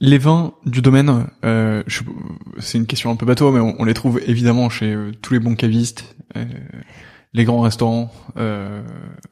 [0.00, 1.82] les vins du domaine, euh,
[2.58, 5.34] c'est une question un peu bateau, mais on, on les trouve évidemment chez euh, tous
[5.34, 6.44] les bons cavistes, euh,
[7.34, 8.82] les grands restaurants, euh,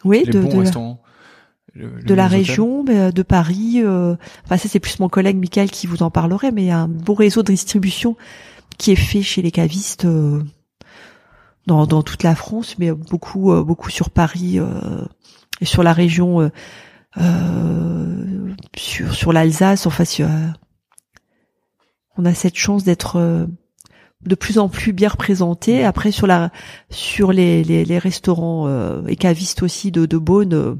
[0.05, 1.03] Oui les de, bons de la- restaurants.
[1.75, 3.77] le- les de la région, mais, de Paris.
[3.83, 6.71] euh, enfin, ça c'est plus mon collègue Michael qui vous en parlerait, mais il y
[6.71, 8.17] a un beau réseau de distribution
[8.77, 10.43] qui est fait chez les cavistes euh,
[11.69, 15.05] dans, dans toute la France, mais beaucoup euh, beaucoup sur Paris euh,
[15.61, 16.51] et sur la région,
[17.21, 19.87] euh, sur sur l'Alsace.
[19.87, 20.29] Enfin, sur,
[22.17, 23.47] on a cette chance d'être
[24.27, 25.85] de plus en plus bien représenté.
[25.85, 26.51] Après, sur la
[26.91, 30.79] sur les les, les restaurants euh, et cavistes aussi de, de Beaune.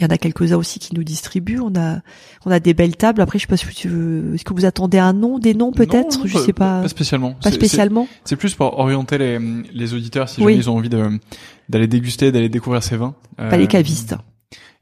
[0.00, 1.60] Euh, il y en a quelques-uns aussi qui nous distribuent.
[1.60, 2.00] On a,
[2.46, 3.20] on a des belles tables.
[3.20, 5.72] Après, je sais pas si tu veux, est-ce que vous attendez un nom, des noms
[5.72, 6.26] peut-être?
[6.26, 6.82] Je sais pas.
[6.82, 7.32] Pas spécialement.
[7.42, 8.08] Pas spécialement.
[8.24, 9.38] C'est plus pour orienter les,
[9.72, 10.52] les auditeurs si Oui.
[10.54, 13.14] jamais ils ont envie d'aller déguster, d'aller découvrir ces vins.
[13.36, 14.14] Pas les cavistes.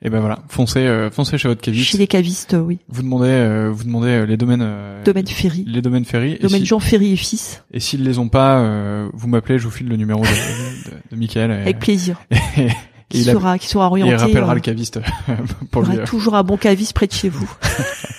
[0.01, 1.91] Et ben voilà, foncez, euh, foncez chez votre caviste.
[1.91, 2.79] Chez les cavistes, euh, oui.
[2.89, 5.65] Vous demandez, euh, vous demandez euh, les domaines, euh, Domaine Ferry.
[5.67, 6.39] les domaines Ferry.
[6.41, 7.65] Domaine si- Jean Ferry et fils.
[7.73, 10.95] Et s'ils les ont pas, euh, vous m'appelez, je vous file le numéro de, de,
[11.11, 11.51] de Michael.
[11.51, 12.21] Et, Avec plaisir.
[12.57, 12.69] et
[13.09, 14.13] Qui il, a- sera, qui sera et orienté.
[14.13, 15.95] il rappellera euh, le caviste il pour y lui.
[15.95, 17.51] aura euh, toujours un bon caviste près de chez vous.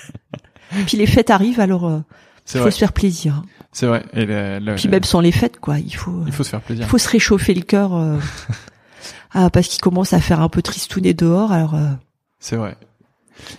[0.88, 2.00] Puis les fêtes arrivent, alors euh,
[2.48, 3.44] il faut vrai, se faire plaisir.
[3.72, 4.04] c'est vrai.
[4.14, 4.26] Et
[4.76, 5.80] Puis même sans les fêtes, quoi.
[5.80, 6.86] Il faut, il faut se faire plaisir.
[6.86, 7.96] il faut se réchauffer le cœur.
[7.96, 8.18] euh,
[9.34, 11.90] ah, parce qu'il commence à faire un peu tristounet dehors, alors euh,
[12.40, 12.76] C'est vrai.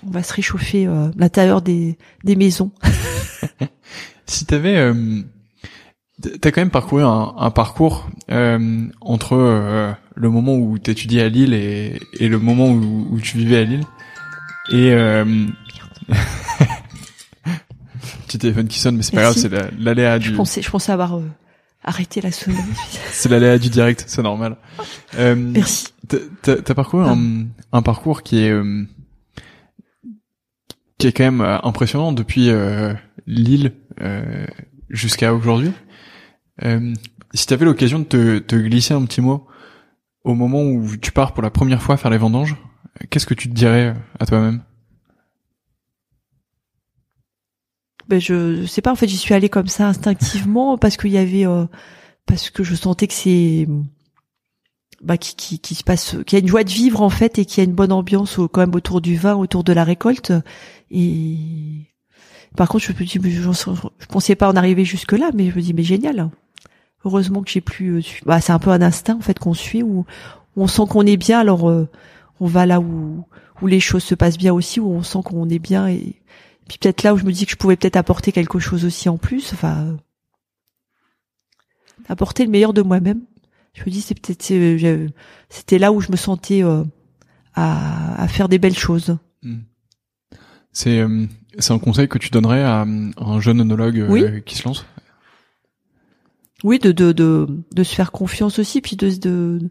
[0.07, 2.72] on va se réchauffer euh, l'intérieur des, des maisons.
[4.26, 5.22] Si t'avais, euh,
[6.41, 11.29] t'as quand même parcouru un, un parcours euh, entre euh, le moment où t'étudiais à
[11.29, 13.85] Lille et, et le moment où, où tu vivais à Lille.
[14.71, 15.47] Et euh,
[18.27, 20.71] petit téléphone qui sonne, mais c'est pas grave, c'est la- l'aléa Je du, pensais, je
[20.71, 21.25] pensais avoir euh,
[21.83, 22.62] arrêté la sonnerie.
[23.11, 24.57] c'est l'aléa du direct, c'est normal.
[25.18, 25.89] Euh, Merci.
[26.43, 28.85] T'as- parcouru un, un parcours qui est euh,
[30.99, 32.93] qui est quand même euh, impressionnant depuis euh,
[33.27, 34.47] Lille euh,
[34.91, 35.73] jusqu'à aujourd'hui.
[36.64, 36.93] Euh,
[37.33, 39.47] si t'avais l'occasion de te, te glisser un petit mot
[40.25, 42.57] au moment où tu pars pour la première fois faire les vendanges,
[43.09, 44.62] qu'est-ce que tu te dirais à toi-même?
[48.09, 48.91] Ben je, sais pas.
[48.91, 51.66] En fait, j'y suis allée comme ça instinctivement parce qu'il y avait, euh,
[52.27, 53.68] parce que je sentais que c'est
[55.01, 57.61] bah, qui, qui, se passe, qui a une joie de vivre en fait et qui
[57.61, 60.33] a une bonne ambiance quand même autour du vin, autour de la récolte.
[60.91, 61.37] Et
[62.57, 65.62] par contre, je me dis, je pensais pas en arriver jusque là, mais je me
[65.62, 66.31] dis, mais génial.
[67.05, 68.21] Heureusement que j'ai plus.
[68.27, 70.05] Bah, c'est un peu un instinct en fait qu'on suit où
[70.57, 71.89] on sent qu'on est bien, alors euh,
[72.41, 73.25] on va là où
[73.63, 76.15] où les choses se passent bien aussi, où on sent qu'on est bien et
[76.69, 79.09] puis peut-être là où je me dis que je pouvais peut-être apporter quelque chose aussi
[79.09, 79.97] en plus, enfin
[82.09, 83.23] apporter le meilleur de moi-même.
[83.75, 85.09] Je me dis c'est peut-être euh,
[85.49, 86.85] c'était là où je me sentais euh,
[87.55, 89.17] à, à, faire des belles choses.
[89.43, 89.61] Hmm.
[90.73, 91.05] C'est
[91.59, 94.85] c'est un conseil que tu donnerais à, un jeune onologue qui se lance?
[96.65, 99.71] Oui, de, de de de se faire confiance aussi, puis de de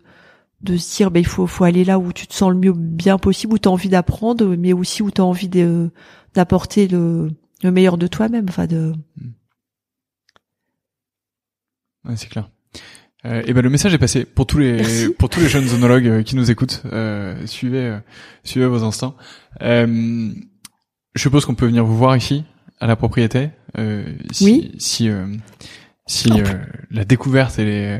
[0.61, 2.73] de se dire ben il faut faut aller là où tu te sens le mieux
[2.73, 5.89] bien possible où tu as envie d'apprendre mais aussi où tu as envie de
[6.33, 7.31] d'apporter le
[7.63, 9.29] le meilleur de toi-même enfin de hmm.
[12.09, 12.49] ouais, c'est clair
[13.25, 16.07] euh, et ben le message est passé pour tous les pour tous les jeunes zonologues
[16.07, 17.99] euh, qui nous écoutent euh, suivez euh,
[18.43, 19.15] suivez vos instincts
[19.61, 20.31] euh,
[21.15, 22.43] je suppose qu'on peut venir vous voir ici
[22.81, 23.49] à la propriété
[24.31, 24.71] si oui.
[24.77, 25.09] si
[26.09, 26.29] si
[26.91, 27.99] la découverte et les,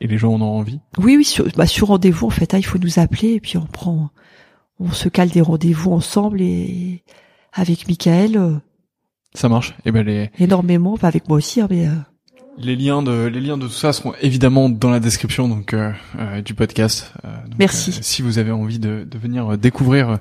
[0.00, 2.52] et les gens en ont envie Oui, oui, sur, bah, sur rendez-vous en fait.
[2.52, 4.10] Hein, il faut nous appeler et puis on prend,
[4.78, 7.02] on se cale des rendez-vous ensemble et
[7.54, 8.36] avec Michael.
[8.36, 8.54] Euh,
[9.32, 9.70] ça marche.
[9.70, 11.88] Et eh ben les énormément, pas avec moi aussi, hein, mais.
[11.88, 11.92] Euh,
[12.56, 15.90] les liens de les liens de tout ça seront évidemment dans la description donc euh,
[16.44, 17.12] du podcast.
[17.58, 17.98] Merci.
[18.00, 20.18] si vous avez envie de, de venir découvrir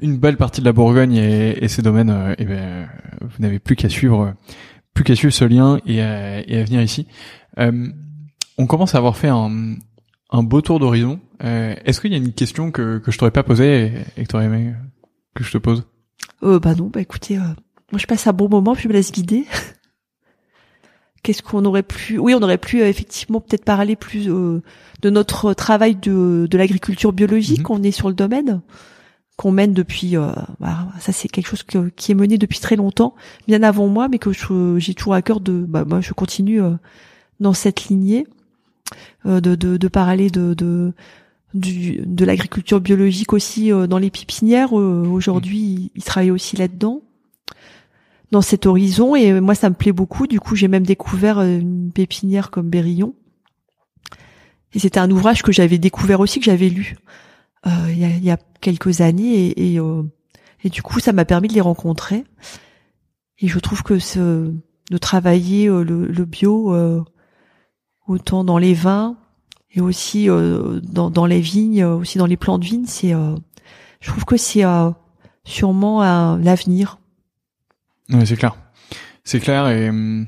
[0.00, 2.88] une belle partie de la Bourgogne et, et ses domaines, et eh ben
[3.20, 4.34] vous n'avez plus qu'à suivre
[4.98, 7.06] plus qu'à suivre ce lien et à, et à venir ici.
[7.56, 9.76] On commence à avoir fait un,
[10.30, 11.20] un beau tour d'horizon.
[11.44, 14.28] Euh, Est-ce qu'il y a une question que, que je t'aurais pas posée et, que
[14.28, 14.74] tu aurais aimé
[15.36, 15.84] que je te pose?
[16.42, 17.42] Euh, Bah non, bah écoutez, euh,
[17.92, 19.44] moi je passe un bon moment puis je me laisse guider.
[21.22, 24.62] Qu'est-ce qu'on aurait pu Oui, on aurait pu euh, effectivement peut-être parler plus euh,
[25.02, 27.62] de notre travail de, de l'agriculture biologique.
[27.62, 27.86] qu'on mhm.
[27.86, 28.62] est sur le domaine
[29.38, 30.16] qu'on mène depuis.
[30.60, 31.64] Bah, ça, c'est quelque chose
[31.96, 33.14] qui est mené depuis très longtemps,
[33.46, 34.32] bien avant moi, mais que
[34.78, 35.64] j'ai toujours à cœur de.
[35.66, 36.60] Bah, moi, je continue
[37.40, 38.26] dans cette lignée.
[39.26, 40.92] Euh, de, de, de, parler de, de,
[41.52, 44.78] du, de l'agriculture biologique aussi euh, dans les pépinières.
[44.78, 47.02] Euh, aujourd'hui, ils travaillent aussi là-dedans,
[48.30, 49.16] dans cet horizon.
[49.16, 50.26] Et moi, ça me plaît beaucoup.
[50.26, 53.14] Du coup, j'ai même découvert une pépinière comme Berillon.
[54.74, 56.96] Et c'était un ouvrage que j'avais découvert aussi, que j'avais lu
[57.88, 59.48] il y, a, quelques années.
[59.50, 59.80] Et, et,
[60.64, 62.24] et du coup, ça m'a permis de les rencontrer.
[63.38, 64.52] Et je trouve que ce,
[64.90, 66.74] de travailler le, le bio
[68.08, 69.16] autant dans les vins
[69.70, 72.86] et aussi euh, dans, dans, les vignes, aussi dans les plants de vignes.
[72.86, 73.36] C'est, euh,
[74.00, 74.90] je trouve que c'est euh,
[75.44, 76.02] sûrement
[76.36, 76.98] l'avenir.
[78.10, 78.56] Oui, c'est clair.
[79.24, 80.26] C'est clair et hum,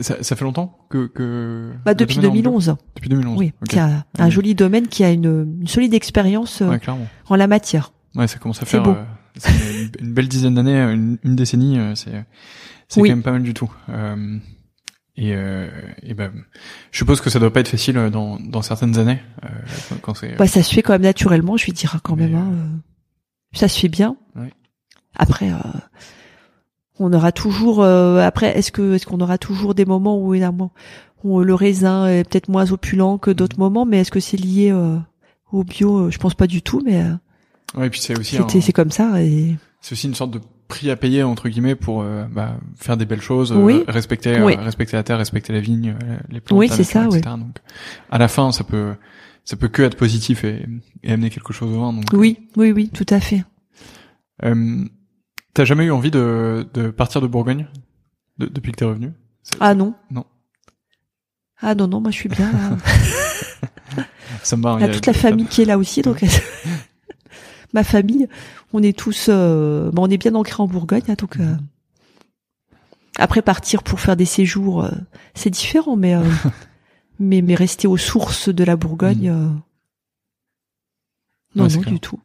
[0.00, 2.76] ça, fait longtemps que, que bah, depuis 2011.
[2.94, 3.38] Depuis 2011.
[3.38, 3.78] Oui, okay.
[3.78, 6.62] a un joli domaine qui a une, une solide expérience
[7.28, 7.92] en la matière.
[8.14, 8.84] Ouais, ça commence à faire
[10.00, 11.78] une, belle dizaine d'années, une, une, décennie.
[11.94, 12.24] c'est
[12.88, 13.72] c'est quand même pas mal du tout.
[13.88, 14.38] Euh,
[15.16, 15.68] et, euh,
[16.02, 16.32] et ben,
[16.90, 19.48] je suppose que ça doit pas être facile euh, dans, dans certaines années euh,
[20.00, 20.36] quand c'est.
[20.36, 22.34] Bah, ça se fait quand même naturellement, je lui dirais quand même.
[22.34, 22.68] Hein, euh,
[23.52, 24.16] ça se fait bien.
[25.14, 25.58] Après, euh,
[27.02, 27.84] on aura toujours.
[27.84, 30.72] après, est-ce que est-ce qu'on aura toujours des moments où évidemment
[31.24, 33.62] où le raisin est peut-être moins opulent que d'autres mm.
[33.62, 34.74] moments, mais est-ce que c'est lié
[35.52, 36.10] au bio?
[36.10, 37.04] Je pense pas du tout, mais.
[37.76, 38.38] ouais, et puis c'est aussi.
[38.60, 39.56] C'est comme ça et.
[39.80, 40.40] C'est aussi une sorte de
[40.72, 44.46] prix à payer entre guillemets pour euh, bah, faire des belles choses, euh, respecter euh,
[44.46, 45.94] respecter la terre, respecter la vigne,
[46.30, 47.20] les plantes, oui, c'est ça, etc.
[47.36, 47.58] Donc
[48.10, 48.94] à la fin, ça peut
[49.44, 50.66] ça peut que être positif et,
[51.02, 51.92] et amener quelque chose au vin.
[51.92, 53.44] Donc, oui, oui, oui, tout à fait.
[55.52, 57.66] Euh, T'as jamais eu envie de, de partir de Bourgogne
[58.38, 59.12] depuis que t'es revenu?
[59.60, 59.94] Ah non.
[60.10, 60.24] Non.
[61.60, 62.76] Ah non non, moi je suis bien là.
[64.42, 66.24] ça me Il y a toute la famille qui est là aussi, donc
[67.72, 68.28] ma famille,
[68.72, 71.54] on est tous, euh, on est bien ancré en Bourgogne, hein, donc euh,
[73.16, 74.90] après partir pour faire des séjours, euh,
[75.34, 76.16] c'est différent, mais
[77.20, 79.62] mais mais rester aux sources de la Bourgogne, mm.
[81.54, 82.18] non non du tout.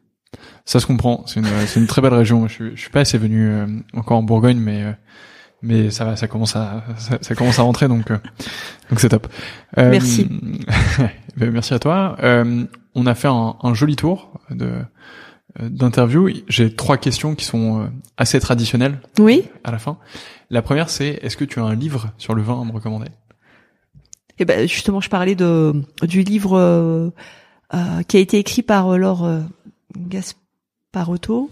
[0.68, 1.24] Ça se comprend.
[1.26, 2.46] C'est une, c'est une très belle région.
[2.46, 3.50] Je, suis, je suis pas assez venu
[3.94, 4.84] encore en Bourgogne, mais
[5.62, 9.28] mais ça va, ça commence à ça, commence à rentrer, donc donc c'est top.
[9.76, 10.28] merci.
[11.36, 12.16] Ben, merci à toi.
[12.94, 14.72] on a fait un, un joli tour de
[15.60, 19.00] euh, d'interview, j'ai trois questions qui sont euh, assez traditionnelles.
[19.18, 19.44] Oui.
[19.64, 19.98] À la fin.
[20.50, 23.08] La première, c'est est-ce que tu as un livre sur le vin à me recommander?
[24.38, 27.10] Eh ben justement, je parlais de du livre euh,
[27.74, 29.28] euh qui a été écrit par Laure
[30.96, 31.50] euh, Gasparotto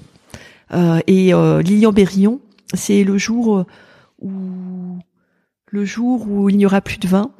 [0.72, 1.32] euh, et
[1.62, 2.40] Lilian Berillon.
[2.74, 3.64] C'est le jour
[4.20, 4.98] où
[5.68, 7.30] le jour où il n'y aura plus de vin.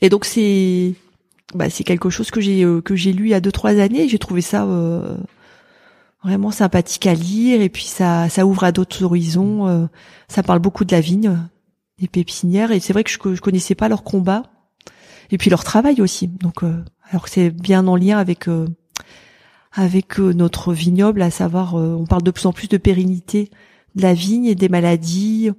[0.00, 0.94] Et donc c'est
[1.54, 4.08] bah, c'est quelque chose que j'ai que j'ai lu il y a deux trois années.
[4.08, 4.66] J'ai trouvé ça
[6.22, 9.88] vraiment sympathique à lire et puis ça ça ouvre à d'autres horizons.
[10.28, 11.36] ça parle beaucoup de la vigne,
[12.00, 14.42] des pépinières et c'est vrai que je, je connaissais pas leur combat
[15.30, 16.28] et puis leur travail aussi.
[16.28, 16.62] Donc
[17.10, 18.48] alors que c'est bien en lien avec
[19.74, 23.50] avec notre vignoble, à savoir on parle de plus en plus de pérennité
[23.94, 25.50] de la vigne et des maladies,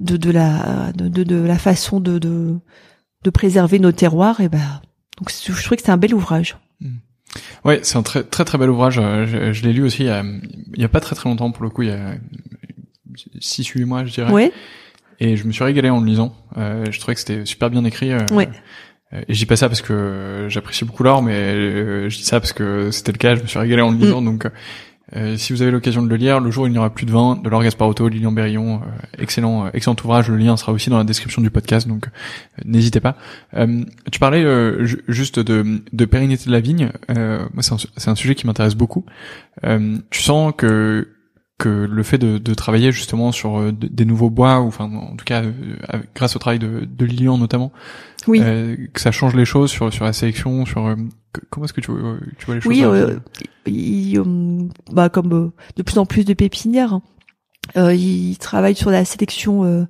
[0.00, 2.58] de, de la de, de, la façon de, de,
[3.22, 4.40] de préserver nos terroirs.
[4.40, 4.80] Et ben
[5.18, 6.56] donc je trouvais que c'est un bel ouvrage.
[6.80, 6.96] Hmm.
[7.64, 8.96] Ouais, c'est un très très très bel ouvrage.
[8.96, 10.22] Je, je l'ai lu aussi il y, a,
[10.74, 12.14] il y a pas très très longtemps pour le coup, il y a
[13.40, 14.32] 6 8 mois, je dirais.
[14.32, 14.52] Ouais.
[15.20, 16.34] Et je me suis régalé en le lisant.
[16.56, 18.12] Euh, je trouvais que c'était super bien écrit.
[18.12, 18.48] Euh, ouais.
[19.14, 22.40] Et je dis pas ça parce que j'apprécie beaucoup l'or, mais euh, je dis ça
[22.40, 23.34] parce que c'était le cas.
[23.34, 24.24] Je me suis régalé en le lisant, hmm.
[24.24, 24.46] donc
[25.14, 27.04] euh, si vous avez l'occasion de le lire, le jour où il n'y aura plus
[27.04, 28.86] de vin, de Laure Gasparotto, Lilian Berillon, euh,
[29.18, 30.28] excellent, euh, excellent ouvrage.
[30.28, 32.06] Le lien sera aussi dans la description du podcast, donc
[32.64, 33.16] n'hésitez pas.
[34.10, 34.44] tu parlais
[35.08, 36.90] juste de, de pérennité de la vigne.
[37.08, 39.04] moi, c'est un, un, sujet qui m'intéresse beaucoup.
[39.62, 41.08] tu sens que
[41.62, 45.24] que le fait de, de travailler justement sur des nouveaux bois, ou enfin en tout
[45.24, 45.42] cas
[46.14, 47.72] grâce au travail de, de Lilian notamment,
[48.26, 48.40] oui.
[48.40, 50.96] que ça change les choses sur sur la sélection, sur
[51.50, 53.18] comment est-ce que tu vois, tu vois les choses Oui, euh,
[53.66, 57.02] il, euh, bah comme euh, de plus en plus de pépinières, hein.
[57.76, 59.84] euh, ils travaillent sur la sélection euh,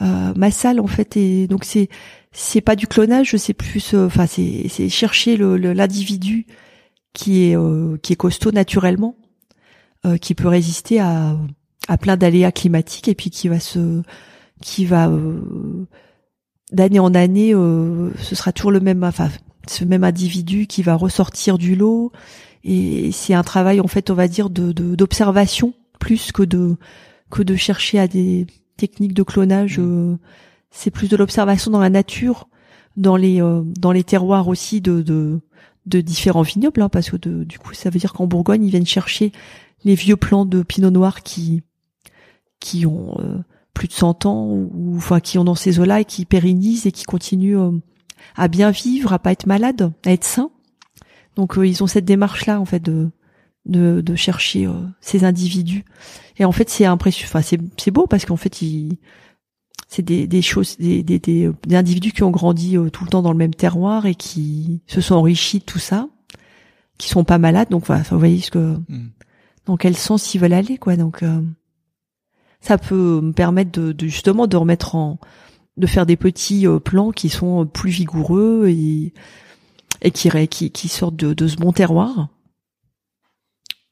[0.00, 1.88] euh, massale en fait, et donc c'est
[2.32, 6.46] c'est pas du clonage, c'est plus, enfin c'est c'est chercher le l'individu
[7.12, 7.56] qui est
[8.02, 9.16] qui est costaud naturellement,
[10.20, 11.36] qui peut résister à
[11.88, 14.02] à plein d'aléas climatiques et puis qui va se
[14.60, 15.10] qui va
[16.72, 19.28] d'année en année, ce sera toujours le même, enfin
[19.68, 22.12] ce même individu qui va ressortir du lot
[22.64, 26.76] et c'est un travail en fait on va dire de d'observation plus que de
[27.30, 29.82] que de chercher à des techniques de clonage mmh.
[29.82, 30.16] euh,
[30.70, 32.48] c'est plus de l'observation dans la nature
[32.96, 35.40] dans les euh, dans les terroirs aussi de de,
[35.86, 38.70] de différents vignobles hein, parce que de, du coup ça veut dire qu'en Bourgogne ils
[38.70, 39.32] viennent chercher
[39.86, 41.62] les vieux plants de pinot noir qui
[42.60, 43.38] qui ont euh,
[43.72, 46.92] plus de 100 ans ou enfin qui ont dans ces eaux-là et qui pérennisent et
[46.92, 47.80] qui continuent
[48.34, 50.50] à bien vivre, à pas être malade, à être sain.
[51.36, 53.10] Donc euh, ils ont cette démarche là en fait de
[53.66, 55.84] de, chercher euh, ces individus.
[56.38, 58.54] Et en fait c'est impressionnant, enfin c'est c'est beau parce qu'en fait
[59.88, 63.32] c'est des, choses, des, des, des, individus qui ont grandi euh, tout le temps dans
[63.32, 66.08] le même terroir et qui se sont enrichis de tout ça,
[66.98, 67.68] qui sont pas malades.
[67.70, 69.10] Donc voilà, vous voyez ce que, mm.
[69.66, 70.96] Dans quel sens ils veulent aller, quoi.
[70.96, 71.22] Donc
[72.60, 75.18] ça peut me permettre de, de, justement de remettre en,
[75.76, 79.12] de faire des petits euh, plans qui sont plus vigoureux et,
[80.02, 82.28] et qui, qui, qui sortent de, de ce bon terroir.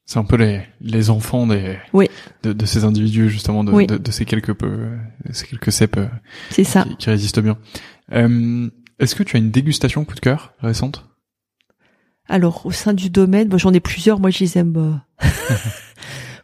[0.05, 2.09] C'est un peu les, les enfants des oui.
[2.43, 4.91] de, de ces individus justement de, de, de, ces quelques peu
[5.31, 6.07] ces quelques cèpes euh,
[6.51, 7.57] c'est ça qui, résistent bien.
[8.11, 8.69] Euh,
[8.99, 11.09] Est-ce que tu as une dégustation coup de cœur récente?
[12.27, 14.19] Alors au sein du domaine, j'en ai plusieurs.
[14.19, 15.01] Moi je les aime.
[15.51, 15.55] Euh,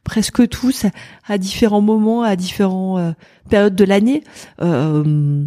[0.04, 0.86] presque tous
[1.26, 3.14] à différents moments, à différentes euh,
[3.50, 4.24] périodes de l'année.
[4.62, 5.46] Euh,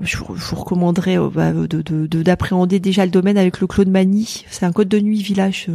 [0.00, 4.44] je, vous recommanderais euh, bah, de, d'appréhender déjà le domaine avec le Claude Mani.
[4.50, 5.68] C'est un code de nuit village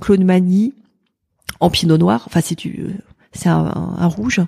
[0.00, 0.74] Claude Mani
[1.60, 2.24] en pinot noir.
[2.26, 4.40] Enfin, c'est un, rouge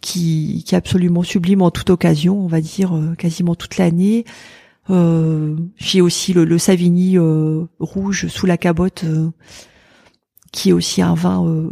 [0.00, 4.24] qui, est absolument sublime en toute occasion, on va dire quasiment toute l'année.
[4.88, 7.18] j'ai aussi le, le Savigny
[7.78, 9.04] rouge sous la cabotte,
[10.52, 11.70] qui est aussi un vin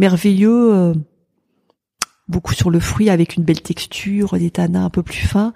[0.00, 0.94] merveilleux, euh,
[2.26, 5.52] beaucoup sur le fruit avec une belle texture, des tanins un peu plus fins,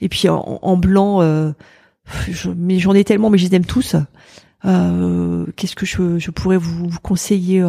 [0.00, 1.52] et puis en, blanc, euh,
[2.56, 3.96] mais j'en ai tellement, mais je les aime tous.
[4.64, 7.64] Euh, qu'est-ce que je, pourrais vous, conseiller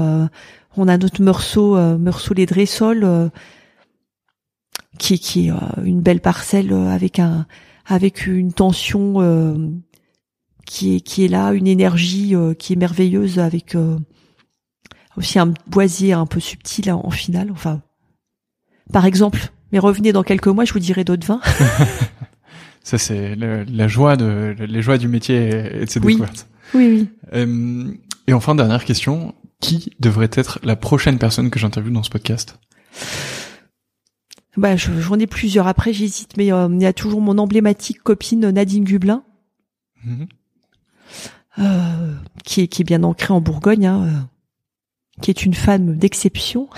[0.75, 3.31] On a notre Meursault, Meursault les Dressols,
[4.97, 7.45] qui, qui est une belle parcelle avec un
[7.85, 9.71] avec une tension
[10.65, 13.77] qui est qui est là, une énergie qui est merveilleuse avec
[15.17, 17.51] aussi un boisier un peu subtil en finale.
[17.51, 17.81] Enfin,
[18.93, 21.41] par exemple, mais revenez dans quelques mois, je vous dirai d'autres vins.
[22.83, 25.49] Ça, c'est la joie de les joies du métier
[25.81, 26.13] et de ses oui.
[26.13, 26.47] découvertes.
[26.73, 27.09] Oui, oui.
[27.33, 27.93] Euh,
[28.27, 32.59] et enfin, dernière question qui devrait être la prochaine personne que j'interviewe dans ce podcast?
[34.55, 35.67] Bah, j'en ai plusieurs.
[35.67, 39.23] Après, j'hésite, mais euh, il y a toujours mon emblématique copine Nadine Gublin,
[40.05, 40.27] mm-hmm.
[41.59, 42.13] euh,
[42.43, 43.85] qui est qui est bien ancrée en Bourgogne.
[43.85, 44.29] Hein,
[45.21, 46.69] qui est une femme d'exception.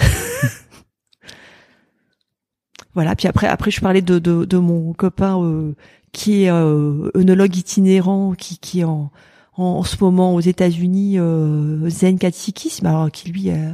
[2.93, 3.15] voilà.
[3.15, 5.75] Puis après, après, je parlais de de, de mon copain euh,
[6.11, 9.11] qui est euh, œnologue itinérant, qui qui est en
[9.53, 13.73] en, ce moment aux États-Unis euh, zen katsikisme, alors qui lui euh,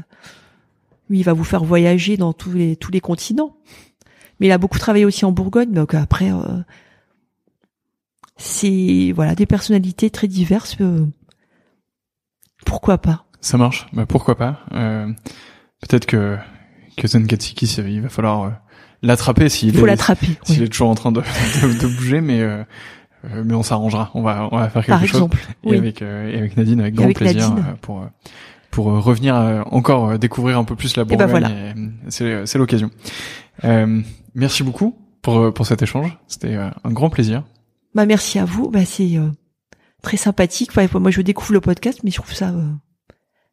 [1.10, 3.56] lui il va vous faire voyager dans tous les tous les continents.
[4.40, 5.72] Mais il a beaucoup travaillé aussi en Bourgogne.
[5.72, 6.30] Donc après,
[8.38, 10.78] c'est voilà des personnalités très diverses.
[10.82, 11.06] euh,
[12.66, 13.86] pourquoi pas Ça marche.
[13.94, 14.60] Bah, pourquoi pas.
[14.74, 15.08] Euh,
[15.82, 16.38] Peut-être que
[16.98, 18.50] que Zenkatsiki, il va falloir euh,
[19.04, 20.30] l'attraper s'il est l'attraper.
[20.44, 20.66] s'il oui.
[20.66, 21.22] est toujours en train de
[21.62, 22.64] de, de bouger, mais euh,
[23.26, 24.10] euh, mais on s'arrangera.
[24.16, 25.10] On va on va faire quelque Par chose.
[25.10, 25.38] exemple.
[25.64, 25.78] Et Oui.
[25.78, 27.66] avec euh, et avec Nadine, avec Et grand avec plaisir Nadine.
[27.70, 28.08] euh, pour
[28.72, 29.36] pour revenir
[29.72, 31.30] encore découvrir un peu plus la ben Bourgogne.
[31.30, 31.50] voilà.
[31.50, 32.90] et, euh, C'est c'est l'occasion.
[33.64, 34.02] Euh,
[34.34, 36.18] merci beaucoup pour pour cet échange.
[36.28, 37.44] C'était un grand plaisir.
[37.94, 38.70] Bah merci à vous.
[38.72, 39.30] Bah c'est euh,
[40.02, 40.72] très sympathique.
[40.76, 42.64] Enfin, moi je découvre le podcast, mais je trouve ça euh,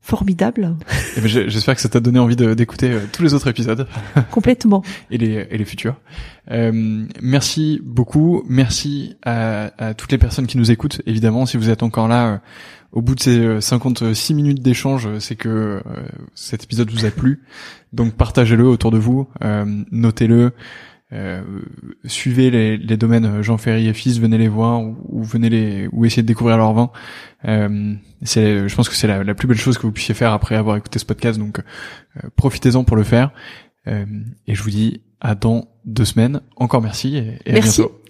[0.02, 0.74] formidable,
[1.16, 3.86] Et ben, J'espère que ça t'a donné envie d'écouter euh, tous les autres épisodes.
[4.30, 4.82] complètement.
[5.10, 5.94] et les, et les futurs.
[6.50, 8.42] Euh, merci beaucoup.
[8.48, 11.00] Merci à, à toutes les personnes qui nous écoutent.
[11.06, 12.36] Évidemment, si vous êtes encore là euh,
[12.90, 15.80] au bout de ces euh, 56 minutes d'échange, c'est que euh,
[16.34, 17.42] cet épisode vous a plu.
[17.92, 19.28] Donc partagez-le autour de vous,
[19.92, 20.52] notez-le.
[21.12, 21.42] Euh,
[22.04, 25.50] suivez les, les domaines euh, Jean Ferry et Fils, venez les voir ou, ou venez
[25.50, 26.90] les ou essayez de découvrir leur vin.
[27.46, 30.32] Euh, c'est, je pense que c'est la, la plus belle chose que vous puissiez faire
[30.32, 31.38] après avoir écouté ce podcast.
[31.38, 33.30] Donc euh, profitez-en pour le faire.
[33.86, 34.04] Euh,
[34.46, 36.40] et je vous dis à dans deux semaines.
[36.56, 37.80] Encore merci et, et à Merci.
[37.80, 38.01] bientôt.